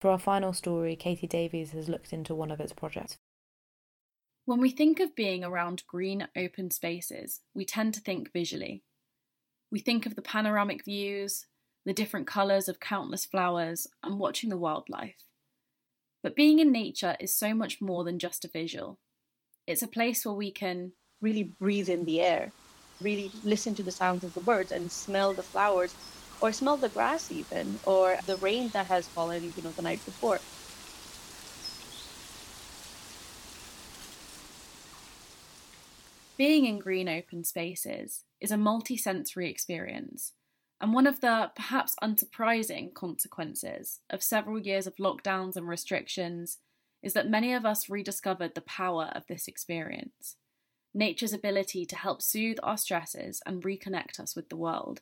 For 0.00 0.10
our 0.10 0.18
final 0.18 0.54
story, 0.54 0.96
Katie 0.96 1.26
Davies 1.26 1.72
has 1.72 1.90
looked 1.90 2.14
into 2.14 2.34
one 2.34 2.50
of 2.50 2.60
its 2.60 2.72
projects. 2.72 3.18
When 4.46 4.58
we 4.58 4.70
think 4.70 5.00
of 5.00 5.14
being 5.14 5.44
around 5.44 5.82
green, 5.86 6.26
open 6.34 6.70
spaces, 6.70 7.40
we 7.54 7.66
tend 7.66 7.92
to 7.94 8.00
think 8.00 8.32
visually. 8.32 8.82
We 9.70 9.80
think 9.80 10.06
of 10.06 10.16
the 10.16 10.22
panoramic 10.22 10.82
views, 10.86 11.44
the 11.84 11.92
different 11.92 12.26
colours 12.26 12.70
of 12.70 12.80
countless 12.80 13.26
flowers, 13.26 13.86
and 14.02 14.18
watching 14.18 14.48
the 14.48 14.56
wildlife. 14.56 15.26
But 16.22 16.34
being 16.34 16.58
in 16.58 16.72
nature 16.72 17.16
is 17.20 17.36
so 17.36 17.52
much 17.52 17.82
more 17.82 18.02
than 18.02 18.18
just 18.18 18.46
a 18.46 18.48
visual. 18.48 18.98
It's 19.66 19.82
a 19.82 19.86
place 19.88 20.24
where 20.24 20.34
we 20.34 20.50
can 20.50 20.92
really 21.20 21.42
breathe 21.42 21.90
in 21.90 22.06
the 22.06 22.22
air 22.22 22.50
really 23.02 23.30
listen 23.44 23.74
to 23.74 23.82
the 23.82 23.90
sounds 23.90 24.24
of 24.24 24.34
the 24.34 24.40
birds 24.40 24.72
and 24.72 24.90
smell 24.90 25.32
the 25.32 25.42
flowers 25.42 25.94
or 26.40 26.52
smell 26.52 26.76
the 26.76 26.88
grass 26.88 27.30
even 27.30 27.78
or 27.84 28.18
the 28.26 28.36
rain 28.36 28.68
that 28.70 28.86
has 28.86 29.06
fallen 29.08 29.42
you 29.42 29.62
know 29.62 29.70
the 29.70 29.82
night 29.82 30.04
before. 30.04 30.38
Being 36.36 36.66
in 36.66 36.78
green 36.78 37.08
open 37.08 37.44
spaces 37.44 38.24
is 38.40 38.50
a 38.50 38.56
multi-sensory 38.56 39.48
experience 39.48 40.32
and 40.82 40.92
one 40.92 41.06
of 41.06 41.20
the 41.20 41.52
perhaps 41.54 41.94
unsurprising 42.02 42.92
consequences 42.92 44.00
of 44.10 44.20
several 44.20 44.58
years 44.58 44.88
of 44.88 44.96
lockdowns 44.96 45.56
and 45.56 45.68
restrictions 45.68 46.58
is 47.04 47.12
that 47.12 47.30
many 47.30 47.54
of 47.54 47.64
us 47.64 47.88
rediscovered 47.88 48.56
the 48.56 48.62
power 48.62 49.12
of 49.14 49.24
this 49.28 49.46
experience 49.46 50.36
nature's 50.94 51.32
ability 51.32 51.84
to 51.86 51.96
help 51.96 52.22
soothe 52.22 52.58
our 52.62 52.76
stresses 52.76 53.40
and 53.46 53.62
reconnect 53.62 54.20
us 54.20 54.36
with 54.36 54.48
the 54.48 54.56
world. 54.56 55.00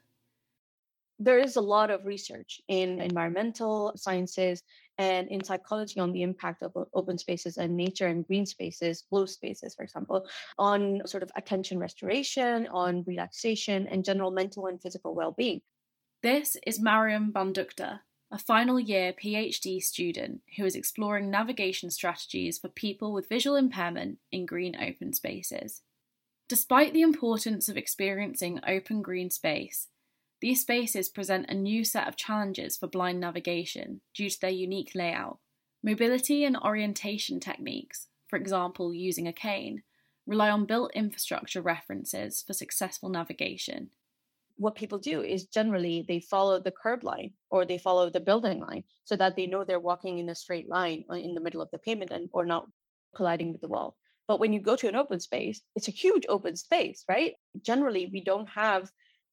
There 1.18 1.38
is 1.38 1.56
a 1.56 1.60
lot 1.60 1.90
of 1.90 2.06
research 2.06 2.62
in 2.68 3.00
environmental 3.00 3.92
sciences 3.94 4.62
and 4.96 5.28
in 5.28 5.44
psychology 5.44 6.00
on 6.00 6.12
the 6.12 6.22
impact 6.22 6.62
of 6.62 6.72
open 6.94 7.18
spaces 7.18 7.58
and 7.58 7.76
nature 7.76 8.06
and 8.06 8.26
green 8.26 8.46
spaces, 8.46 9.04
blue 9.10 9.26
spaces, 9.26 9.74
for 9.74 9.82
example, 9.82 10.26
on 10.58 11.02
sort 11.06 11.22
of 11.22 11.30
attention 11.36 11.78
restoration, 11.78 12.68
on 12.68 13.04
relaxation, 13.06 13.86
and 13.88 14.04
general 14.04 14.30
mental 14.30 14.66
and 14.66 14.80
physical 14.80 15.14
well 15.14 15.32
being. 15.32 15.60
This 16.22 16.56
is 16.66 16.80
Mariam 16.80 17.32
Bandukda, 17.32 18.00
a 18.32 18.38
final 18.38 18.78
year 18.78 19.12
PhD 19.12 19.82
student 19.82 20.40
who 20.56 20.64
is 20.64 20.76
exploring 20.76 21.30
navigation 21.30 21.90
strategies 21.90 22.58
for 22.58 22.68
people 22.68 23.12
with 23.12 23.28
visual 23.28 23.56
impairment 23.56 24.18
in 24.30 24.46
green 24.46 24.76
open 24.76 25.12
spaces. 25.12 25.82
Despite 26.48 26.92
the 26.92 27.02
importance 27.02 27.68
of 27.68 27.76
experiencing 27.76 28.60
open 28.66 29.02
green 29.02 29.30
space, 29.30 29.88
these 30.40 30.62
spaces 30.62 31.08
present 31.08 31.46
a 31.48 31.54
new 31.54 31.84
set 31.84 32.08
of 32.08 32.16
challenges 32.16 32.76
for 32.76 32.86
blind 32.86 33.20
navigation 33.20 34.00
due 34.14 34.30
to 34.30 34.40
their 34.40 34.50
unique 34.50 34.92
layout. 34.94 35.38
Mobility 35.82 36.44
and 36.44 36.56
orientation 36.56 37.40
techniques, 37.40 38.06
for 38.28 38.36
example 38.36 38.94
using 38.94 39.26
a 39.26 39.32
cane, 39.32 39.82
rely 40.26 40.50
on 40.50 40.66
built 40.66 40.92
infrastructure 40.94 41.60
references 41.60 42.42
for 42.46 42.52
successful 42.52 43.08
navigation 43.08 43.90
what 44.60 44.74
people 44.74 44.98
do 44.98 45.22
is 45.22 45.46
generally 45.46 46.04
they 46.06 46.20
follow 46.20 46.60
the 46.60 46.70
curb 46.70 47.02
line 47.02 47.32
or 47.50 47.64
they 47.64 47.78
follow 47.78 48.10
the 48.10 48.20
building 48.20 48.60
line 48.60 48.84
so 49.04 49.16
that 49.16 49.34
they 49.34 49.46
know 49.46 49.64
they're 49.64 49.80
walking 49.80 50.18
in 50.18 50.28
a 50.28 50.34
straight 50.34 50.68
line 50.68 51.02
uh, 51.10 51.14
in 51.14 51.34
the 51.34 51.40
middle 51.40 51.62
of 51.62 51.70
the 51.70 51.78
pavement 51.78 52.10
and 52.10 52.28
or 52.34 52.44
not 52.44 52.66
colliding 53.16 53.52
with 53.52 53.62
the 53.62 53.68
wall. 53.68 53.96
But 54.28 54.38
when 54.38 54.52
you 54.52 54.60
go 54.60 54.76
to 54.76 54.86
an 54.86 54.96
open 54.96 55.18
space, 55.18 55.62
it's 55.74 55.88
a 55.88 56.02
huge 56.02 56.26
open 56.28 56.56
space, 56.56 57.04
right? 57.08 57.32
Generally, 57.62 58.10
we 58.12 58.22
don't 58.22 58.48
have 58.50 58.90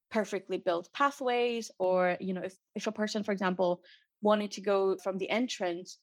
perfectly 0.10 0.60
built 0.60 0.90
pathways 0.94 1.70
or 1.78 2.16
you 2.22 2.34
know 2.34 2.42
if, 2.42 2.56
if 2.76 2.88
a 2.88 2.92
person 2.94 3.24
for 3.24 3.34
example 3.34 3.82
wanted 4.22 4.52
to 4.52 4.62
go 4.62 4.96
from 5.04 5.18
the 5.18 5.30
entrance 5.30 5.98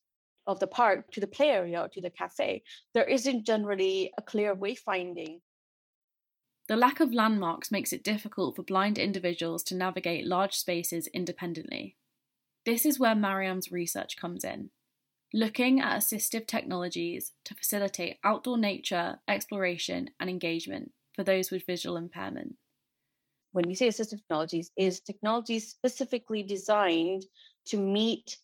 of 0.47 0.61
the 0.61 0.67
park 0.67 1.11
to 1.13 1.21
the 1.21 1.27
play 1.27 1.49
area 1.49 1.81
or 1.81 1.89
to 1.89 2.03
the 2.03 2.11
cafe 2.11 2.63
there 2.93 3.05
isn't 3.05 3.47
generally 3.47 4.13
a 4.19 4.23
clear 4.23 4.55
wayfinding 4.55 5.41
the 6.67 6.77
lack 6.77 7.01
of 7.01 7.13
landmarks 7.13 7.71
makes 7.71 7.93
it 7.93 8.03
difficult 8.03 8.57
for 8.57 8.63
blind 8.63 8.99
individuals 8.99 9.63
to 9.65 9.75
navigate 9.75 10.27
large 10.27 10.55
spaces 10.55 11.07
independently. 11.09 11.97
This 12.65 12.87
is 12.87 12.99
where 12.99 13.15
Mariam's 13.15 13.71
research 13.71 14.17
comes 14.17 14.45
in, 14.45 14.71
looking 15.35 15.81
at 15.81 15.99
assistive 15.99 16.47
technologies 16.47 17.33
to 17.45 17.55
facilitate 17.55 18.17
outdoor 18.25 18.57
nature 18.57 19.21
exploration 19.29 20.11
and 20.19 20.31
engagement 20.31 20.93
for 21.15 21.23
those 21.23 21.51
with 21.51 21.67
visual 21.67 21.99
impairment. 21.99 22.57
When 23.53 23.67
we 23.69 23.75
say 23.75 23.89
assistive 23.89 24.21
technologies, 24.21 24.71
is 24.77 25.01
technologies 25.01 25.69
specifically 25.69 26.43
designed 26.43 27.25
to 27.67 27.77
meet 27.77 28.39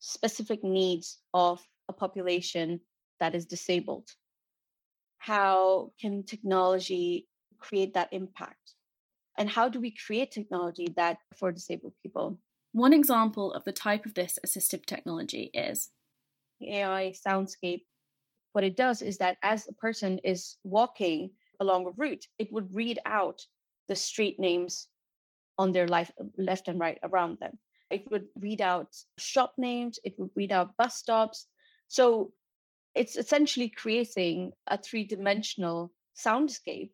specific 0.00 0.64
needs 0.64 1.18
of 1.34 1.60
a 1.88 1.92
population 1.92 2.80
that 3.20 3.34
is 3.34 3.44
disabled. 3.44 4.08
How 5.18 5.92
can 6.00 6.24
technology 6.24 7.28
create 7.62 7.94
that 7.94 8.12
impact? 8.12 8.74
And 9.38 9.48
how 9.48 9.68
do 9.68 9.80
we 9.80 9.94
create 10.06 10.30
technology 10.30 10.88
that 10.96 11.18
for 11.36 11.52
disabled 11.52 11.94
people? 12.02 12.38
One 12.72 12.92
example 12.92 13.52
of 13.52 13.64
the 13.64 13.72
type 13.72 14.06
of 14.06 14.14
this 14.14 14.38
assistive 14.46 14.84
technology 14.86 15.50
is 15.54 15.90
AI 16.60 17.14
soundscape. 17.26 17.82
What 18.52 18.64
it 18.64 18.76
does 18.76 19.02
is 19.02 19.18
that 19.18 19.38
as 19.42 19.66
a 19.68 19.72
person 19.74 20.18
is 20.24 20.56
walking 20.64 21.30
along 21.60 21.86
a 21.86 21.90
route, 21.90 22.26
it 22.38 22.52
would 22.52 22.74
read 22.74 22.98
out 23.06 23.46
the 23.88 23.96
street 23.96 24.38
names 24.38 24.88
on 25.58 25.72
their 25.72 25.88
life, 25.88 26.10
left 26.36 26.68
and 26.68 26.78
right 26.78 26.98
around 27.02 27.38
them. 27.38 27.58
It 27.90 28.10
would 28.10 28.26
read 28.40 28.60
out 28.60 28.88
shop 29.18 29.54
names, 29.58 29.98
it 30.04 30.14
would 30.18 30.30
read 30.34 30.52
out 30.52 30.76
bus 30.76 30.96
stops. 30.96 31.46
So 31.88 32.32
it's 32.94 33.16
essentially 33.16 33.68
creating 33.68 34.52
a 34.66 34.78
three 34.78 35.04
dimensional 35.04 35.92
soundscape 36.16 36.90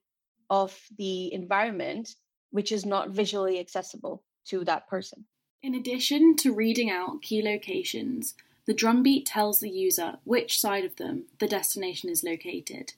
of 0.51 0.79
the 0.97 1.33
environment 1.33 2.17
which 2.51 2.73
is 2.73 2.87
not 2.87 3.11
visually 3.11 3.59
accessible 3.59 4.23
to 4.47 4.65
that 4.65 4.89
person. 4.89 5.25
In 5.63 5.75
addition 5.75 6.37
to 6.37 6.55
reading 6.55 6.91
out 6.91 7.23
key 7.23 7.43
locations, 7.43 8.35
the 8.67 8.75
drumbeat 8.75 9.27
tells 9.27 9.61
the 9.61 9.71
user 9.71 10.19
which 10.25 10.61
side 10.61 10.85
of 10.85 10.97
them 10.97 11.25
the 11.39 11.49
destination 11.49 12.11
is 12.11 12.23
located, 12.23 12.93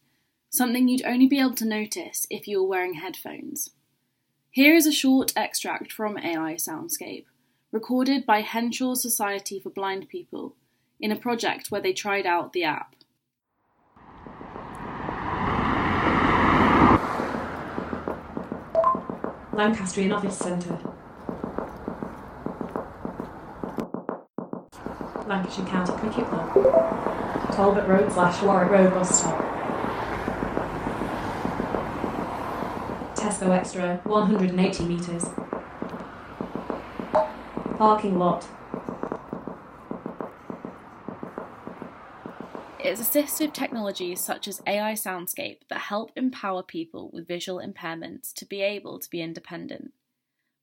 something 0.51 0.89
you'd 0.89 1.05
only 1.05 1.27
be 1.27 1.41
able 1.41 1.55
to 1.55 1.65
notice 1.65 2.27
if 2.29 2.47
you 2.47 2.61
were 2.61 2.69
wearing 2.69 2.95
headphones. 2.95 3.71
Here 4.51 4.75
is 4.75 4.87
a 4.87 4.93
short 4.93 5.33
extract 5.37 5.93
from 5.93 6.19
AI 6.19 6.55
Soundscape, 6.55 7.27
recorded 7.71 8.27
by 8.27 8.41
Henshaw 8.41 8.95
Society 8.95 9.61
for 9.61 9.71
Blind 9.71 10.09
People 10.09 10.57
in 10.99 11.13
a 11.13 11.17
project 11.17 11.71
where 11.71 11.81
they 11.81 11.93
tried 11.93 12.27
out 12.27 12.53
the 12.53 12.65
app. 12.65 12.97
Lancastrian 19.61 20.11
Office 20.11 20.39
Centre. 20.39 20.79
Lancashire 25.27 25.67
County 25.67 25.93
Cricket 25.99 26.25
Club. 26.29 26.55
Talbot 27.53 27.87
Road 27.87 28.11
slash 28.11 28.43
Warwick 28.43 28.71
Road 28.71 28.91
bus 28.95 29.19
stop. 29.19 29.39
Tesco 33.15 33.55
Extra, 33.55 34.01
180 34.05 34.85
metres. 34.87 35.27
Parking 37.77 38.19
lot, 38.19 38.49
It's 42.83 42.99
assistive 42.99 43.53
technologies 43.53 44.23
such 44.23 44.49
as 44.49 44.63
AI 44.67 44.95
Soundscape 44.95 45.59
that 45.69 45.81
help 45.81 46.13
empower 46.17 46.63
people 46.63 47.11
with 47.13 47.29
visual 47.29 47.61
impairments 47.61 48.33
to 48.35 48.47
be 48.47 48.63
able 48.63 48.99
to 48.99 49.11
be 49.11 49.21
independent. 49.21 49.93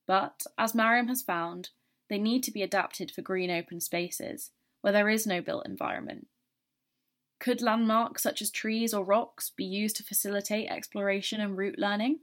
But, 0.08 0.42
as 0.58 0.74
Mariam 0.74 1.10
has 1.10 1.22
found, 1.22 1.70
they 2.10 2.18
need 2.18 2.42
to 2.44 2.52
be 2.52 2.64
adapted 2.64 3.12
for 3.12 3.22
green 3.22 3.52
open 3.52 3.80
spaces, 3.80 4.50
where 4.82 4.92
there 4.92 5.10
is 5.10 5.28
no 5.28 5.42
built 5.42 5.68
environment. 5.68 6.26
Could 7.40 7.62
landmarks 7.62 8.24
such 8.24 8.42
as 8.42 8.50
trees 8.50 8.96
or 8.96 9.06
rocks 9.06 9.52
be 9.56 9.66
used 9.66 9.98
to 9.98 10.04
facilitate 10.04 10.72
exploration 10.72 11.40
and 11.40 11.56
route 11.56 11.78
learning? 11.78 12.22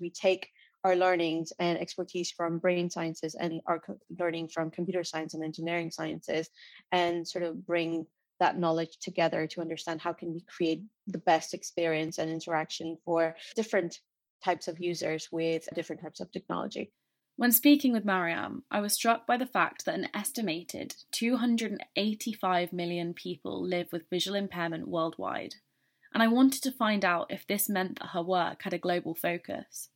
We 0.00 0.08
take 0.08 0.48
our 0.84 0.96
learnings 0.96 1.52
and 1.58 1.78
expertise 1.78 2.30
from 2.30 2.58
brain 2.58 2.88
sciences 2.88 3.34
and 3.34 3.60
our 3.66 3.78
co- 3.78 4.00
learning 4.18 4.48
from 4.48 4.70
computer 4.70 5.04
science 5.04 5.34
and 5.34 5.44
engineering 5.44 5.90
sciences 5.90 6.48
and 6.92 7.28
sort 7.28 7.44
of 7.44 7.66
bring 7.66 8.06
that 8.40 8.58
knowledge 8.58 8.98
together 9.00 9.46
to 9.46 9.60
understand 9.60 10.00
how 10.00 10.12
can 10.12 10.32
we 10.32 10.42
create 10.42 10.82
the 11.06 11.18
best 11.18 11.54
experience 11.54 12.18
and 12.18 12.30
interaction 12.30 12.98
for 13.04 13.36
different 13.54 14.00
types 14.44 14.68
of 14.68 14.80
users 14.80 15.28
with 15.32 15.68
different 15.74 16.02
types 16.02 16.20
of 16.20 16.30
technology. 16.30 16.92
When 17.36 17.52
speaking 17.52 17.92
with 17.92 18.04
Mariam, 18.04 18.64
I 18.70 18.80
was 18.80 18.94
struck 18.94 19.26
by 19.26 19.36
the 19.36 19.46
fact 19.46 19.84
that 19.84 19.94
an 19.94 20.08
estimated 20.14 20.94
285 21.12 22.72
million 22.72 23.12
people 23.12 23.62
live 23.62 23.88
with 23.92 24.08
visual 24.08 24.36
impairment 24.36 24.88
worldwide, 24.88 25.56
and 26.14 26.22
I 26.22 26.28
wanted 26.28 26.62
to 26.62 26.72
find 26.72 27.04
out 27.04 27.30
if 27.30 27.46
this 27.46 27.68
meant 27.68 27.98
that 27.98 28.08
her 28.08 28.22
work 28.22 28.62
had 28.62 28.72
a 28.72 28.78
global 28.78 29.14
focus 29.14 29.90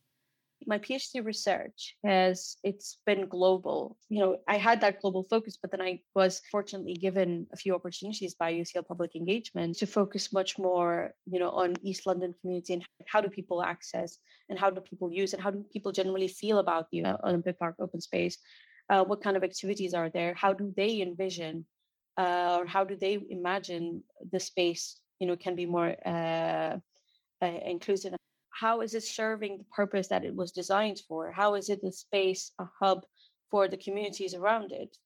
my 0.67 0.77
PhD 0.77 1.23
research 1.25 1.95
has 2.05 2.57
it's 2.63 2.97
been 3.05 3.27
global. 3.27 3.97
You 4.09 4.19
know, 4.19 4.37
I 4.47 4.57
had 4.57 4.81
that 4.81 5.01
global 5.01 5.23
focus, 5.23 5.57
but 5.61 5.71
then 5.71 5.81
I 5.81 6.01
was 6.15 6.41
fortunately 6.51 6.93
given 6.93 7.47
a 7.53 7.57
few 7.57 7.75
opportunities 7.75 8.35
by 8.35 8.53
UCL 8.53 8.87
Public 8.87 9.15
Engagement 9.15 9.77
to 9.77 9.85
focus 9.87 10.33
much 10.33 10.57
more, 10.57 11.13
you 11.25 11.39
know, 11.39 11.49
on 11.51 11.75
East 11.83 12.05
London 12.05 12.33
community 12.41 12.73
and 12.73 12.83
how 13.07 13.21
do 13.21 13.29
people 13.29 13.63
access 13.63 14.17
and 14.49 14.59
how 14.59 14.69
do 14.69 14.81
people 14.81 15.11
use 15.11 15.33
and 15.33 15.41
how 15.41 15.51
do 15.51 15.65
people 15.73 15.91
generally 15.91 16.27
feel 16.27 16.59
about 16.59 16.87
the 16.91 17.05
uh, 17.05 17.17
Olympic 17.23 17.57
Park 17.59 17.75
open 17.79 18.01
space? 18.01 18.37
Uh, 18.89 19.03
what 19.03 19.23
kind 19.23 19.37
of 19.37 19.43
activities 19.43 19.93
are 19.93 20.09
there? 20.09 20.33
How 20.33 20.53
do 20.53 20.73
they 20.75 21.01
envision 21.01 21.65
uh, 22.17 22.57
or 22.59 22.65
how 22.65 22.83
do 22.83 22.95
they 22.95 23.19
imagine 23.29 24.03
the 24.31 24.39
space, 24.39 24.99
you 25.19 25.27
know, 25.27 25.35
can 25.35 25.55
be 25.55 25.65
more 25.65 25.95
uh, 26.05 26.77
uh, 27.41 27.59
inclusive 27.65 28.13
how 28.61 28.81
is 28.81 28.93
it 28.93 29.01
serving 29.01 29.57
the 29.57 29.63
purpose 29.75 30.07
that 30.09 30.23
it 30.23 30.35
was 30.35 30.51
designed 30.51 31.01
for? 31.07 31.31
How 31.31 31.55
is 31.55 31.67
it 31.67 31.83
a 31.83 31.91
space, 31.91 32.51
a 32.59 32.65
hub 32.79 33.07
for 33.49 33.67
the 33.67 33.75
communities 33.75 34.35
around 34.35 34.71
it? 34.71 34.97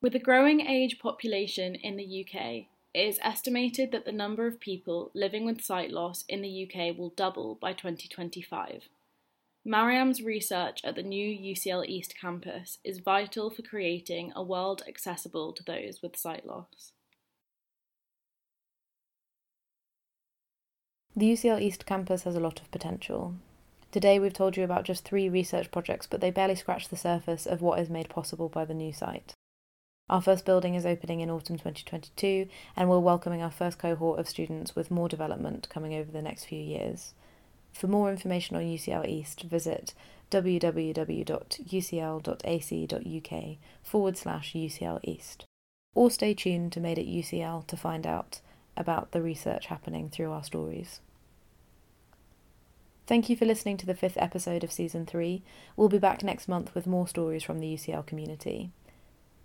With 0.00 0.14
a 0.14 0.18
growing 0.18 0.62
age 0.62 0.98
population 0.98 1.74
in 1.74 1.96
the 1.96 2.24
UK, 2.24 2.68
it 2.94 3.06
is 3.06 3.18
estimated 3.22 3.92
that 3.92 4.06
the 4.06 4.12
number 4.12 4.46
of 4.46 4.60
people 4.60 5.10
living 5.14 5.44
with 5.44 5.60
sight 5.60 5.90
loss 5.90 6.24
in 6.26 6.40
the 6.40 6.64
UK 6.64 6.96
will 6.96 7.10
double 7.10 7.54
by 7.54 7.74
2025. 7.74 8.88
Mariam's 9.62 10.22
research 10.22 10.80
at 10.84 10.94
the 10.94 11.02
new 11.02 11.54
UCL 11.54 11.86
East 11.86 12.14
campus 12.18 12.78
is 12.82 13.00
vital 13.00 13.50
for 13.50 13.60
creating 13.60 14.32
a 14.34 14.42
world 14.42 14.82
accessible 14.88 15.52
to 15.52 15.62
those 15.62 16.00
with 16.02 16.16
sight 16.16 16.46
loss. 16.46 16.92
The 21.18 21.32
UCL 21.32 21.60
East 21.60 21.84
campus 21.84 22.22
has 22.22 22.36
a 22.36 22.40
lot 22.40 22.60
of 22.60 22.70
potential. 22.70 23.34
Today 23.90 24.20
we've 24.20 24.32
told 24.32 24.56
you 24.56 24.62
about 24.62 24.84
just 24.84 25.04
three 25.04 25.28
research 25.28 25.72
projects, 25.72 26.06
but 26.06 26.20
they 26.20 26.30
barely 26.30 26.54
scratch 26.54 26.88
the 26.88 26.96
surface 26.96 27.44
of 27.44 27.60
what 27.60 27.80
is 27.80 27.90
made 27.90 28.08
possible 28.08 28.48
by 28.48 28.64
the 28.64 28.72
new 28.72 28.92
site. 28.92 29.34
Our 30.08 30.22
first 30.22 30.44
building 30.44 30.76
is 30.76 30.86
opening 30.86 31.18
in 31.18 31.28
autumn 31.28 31.56
2022, 31.56 32.46
and 32.76 32.88
we're 32.88 33.00
welcoming 33.00 33.42
our 33.42 33.50
first 33.50 33.80
cohort 33.80 34.20
of 34.20 34.28
students 34.28 34.76
with 34.76 34.92
more 34.92 35.08
development 35.08 35.68
coming 35.68 35.92
over 35.92 36.12
the 36.12 36.22
next 36.22 36.44
few 36.44 36.62
years. 36.62 37.14
For 37.72 37.88
more 37.88 38.12
information 38.12 38.54
on 38.54 38.62
UCL 38.62 39.08
East, 39.08 39.42
visit 39.42 39.94
www.ucl.ac.uk 40.30 41.26
forward 43.82 44.16
slash 44.16 44.52
UCL 44.52 45.00
East. 45.02 45.46
Or 45.96 46.12
stay 46.12 46.34
tuned 46.34 46.70
to 46.74 46.80
Made 46.80 47.00
at 47.00 47.06
UCL 47.06 47.66
to 47.66 47.76
find 47.76 48.06
out 48.06 48.40
about 48.76 49.10
the 49.10 49.20
research 49.20 49.66
happening 49.66 50.10
through 50.10 50.30
our 50.30 50.44
stories. 50.44 51.00
Thank 53.08 53.28
you 53.30 53.36
for 53.36 53.46
listening 53.46 53.78
to 53.78 53.86
the 53.86 53.94
fifth 53.94 54.18
episode 54.18 54.62
of 54.62 54.70
Season 54.70 55.06
3. 55.06 55.42
We'll 55.76 55.88
be 55.88 55.96
back 55.96 56.22
next 56.22 56.46
month 56.46 56.74
with 56.74 56.86
more 56.86 57.08
stories 57.08 57.42
from 57.42 57.58
the 57.58 57.74
UCL 57.74 58.06
community. 58.06 58.70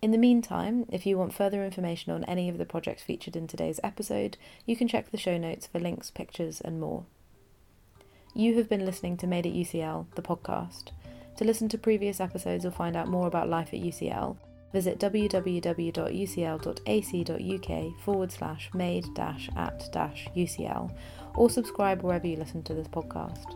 In 0.01 0.11
the 0.11 0.17
meantime, 0.17 0.85
if 0.91 1.05
you 1.05 1.17
want 1.17 1.33
further 1.33 1.63
information 1.63 2.11
on 2.11 2.25
any 2.25 2.49
of 2.49 2.57
the 2.57 2.65
projects 2.65 3.03
featured 3.03 3.37
in 3.37 3.47
today's 3.47 3.79
episode, 3.81 4.35
you 4.65 4.75
can 4.75 4.89
check 4.89 5.11
the 5.11 5.17
show 5.17 5.37
notes 5.37 5.65
for 5.65 5.79
links, 5.79 6.11
pictures, 6.11 6.59
and 6.59 6.81
more. 6.81 7.05
You 8.35 8.57
have 8.57 8.67
been 8.67 8.85
listening 8.85 9.15
to 9.15 9.27
Made 9.27 9.47
at 9.47 9.53
UCL, 9.53 10.07
the 10.15 10.21
podcast. 10.21 10.89
To 11.37 11.45
listen 11.45 11.69
to 11.69 11.77
previous 11.77 12.19
episodes 12.19 12.65
or 12.65 12.71
find 12.71 12.97
out 12.97 13.07
more 13.07 13.27
about 13.27 13.47
life 13.47 13.69
at 13.73 13.79
UCL, 13.79 14.35
visit 14.73 14.99
www.ucl.ac.uk 14.99 15.93
forward 18.01 18.31
slash 18.33 18.69
made 18.73 19.05
at 19.17 19.79
UCL 20.35 20.91
or 21.35 21.49
subscribe 21.49 22.01
wherever 22.01 22.27
you 22.27 22.37
listen 22.37 22.63
to 22.63 22.73
this 22.73 22.87
podcast. 22.87 23.55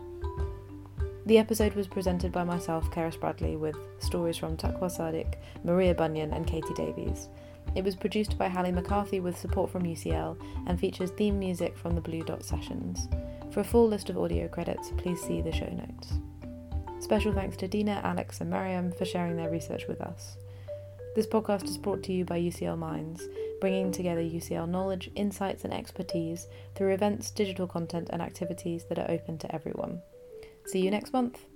The 1.26 1.38
episode 1.38 1.74
was 1.74 1.86
presented 1.86 2.32
by 2.32 2.44
myself, 2.44 2.90
Keris 2.90 3.20
Bradley, 3.20 3.56
with 3.56 3.76
stories 3.98 4.38
from 4.38 4.56
Taqwa 4.56 4.88
Sadiq, 4.90 5.34
Maria 5.62 5.94
Bunyan, 5.94 6.32
and 6.32 6.46
Katie 6.46 6.72
Davies. 6.74 7.28
It 7.74 7.84
was 7.84 7.94
produced 7.94 8.38
by 8.38 8.48
Hallie 8.48 8.72
McCarthy 8.72 9.20
with 9.20 9.36
support 9.36 9.70
from 9.70 9.82
UCL 9.82 10.38
and 10.66 10.80
features 10.80 11.10
theme 11.10 11.38
music 11.38 11.76
from 11.76 11.94
the 11.94 12.00
Blue 12.00 12.22
Dot 12.22 12.42
Sessions. 12.42 13.08
For 13.50 13.60
a 13.60 13.64
full 13.64 13.86
list 13.88 14.08
of 14.08 14.16
audio 14.16 14.48
credits, 14.48 14.90
please 14.96 15.20
see 15.20 15.42
the 15.42 15.52
show 15.52 15.68
notes. 15.68 16.14
Special 17.00 17.32
thanks 17.32 17.56
to 17.58 17.68
Dinah, 17.68 18.00
Alex, 18.04 18.40
and 18.40 18.50
Mariam 18.50 18.90
for 18.92 19.04
sharing 19.04 19.36
their 19.36 19.50
research 19.50 19.86
with 19.86 20.00
us. 20.00 20.36
This 21.14 21.26
podcast 21.26 21.64
is 21.64 21.78
brought 21.78 22.02
to 22.04 22.12
you 22.12 22.24
by 22.24 22.40
UCL 22.40 22.78
Minds, 22.78 23.28
bringing 23.60 23.92
together 23.92 24.20
UCL 24.20 24.68
knowledge, 24.68 25.10
insights, 25.14 25.64
and 25.64 25.74
expertise 25.74 26.46
through 26.74 26.94
events, 26.94 27.30
digital 27.30 27.66
content, 27.66 28.08
and 28.12 28.22
activities 28.22 28.84
that 28.88 28.98
are 28.98 29.10
open 29.10 29.38
to 29.38 29.54
everyone. 29.54 30.00
See 30.66 30.80
you 30.80 30.90
next 30.90 31.12
month. 31.12 31.47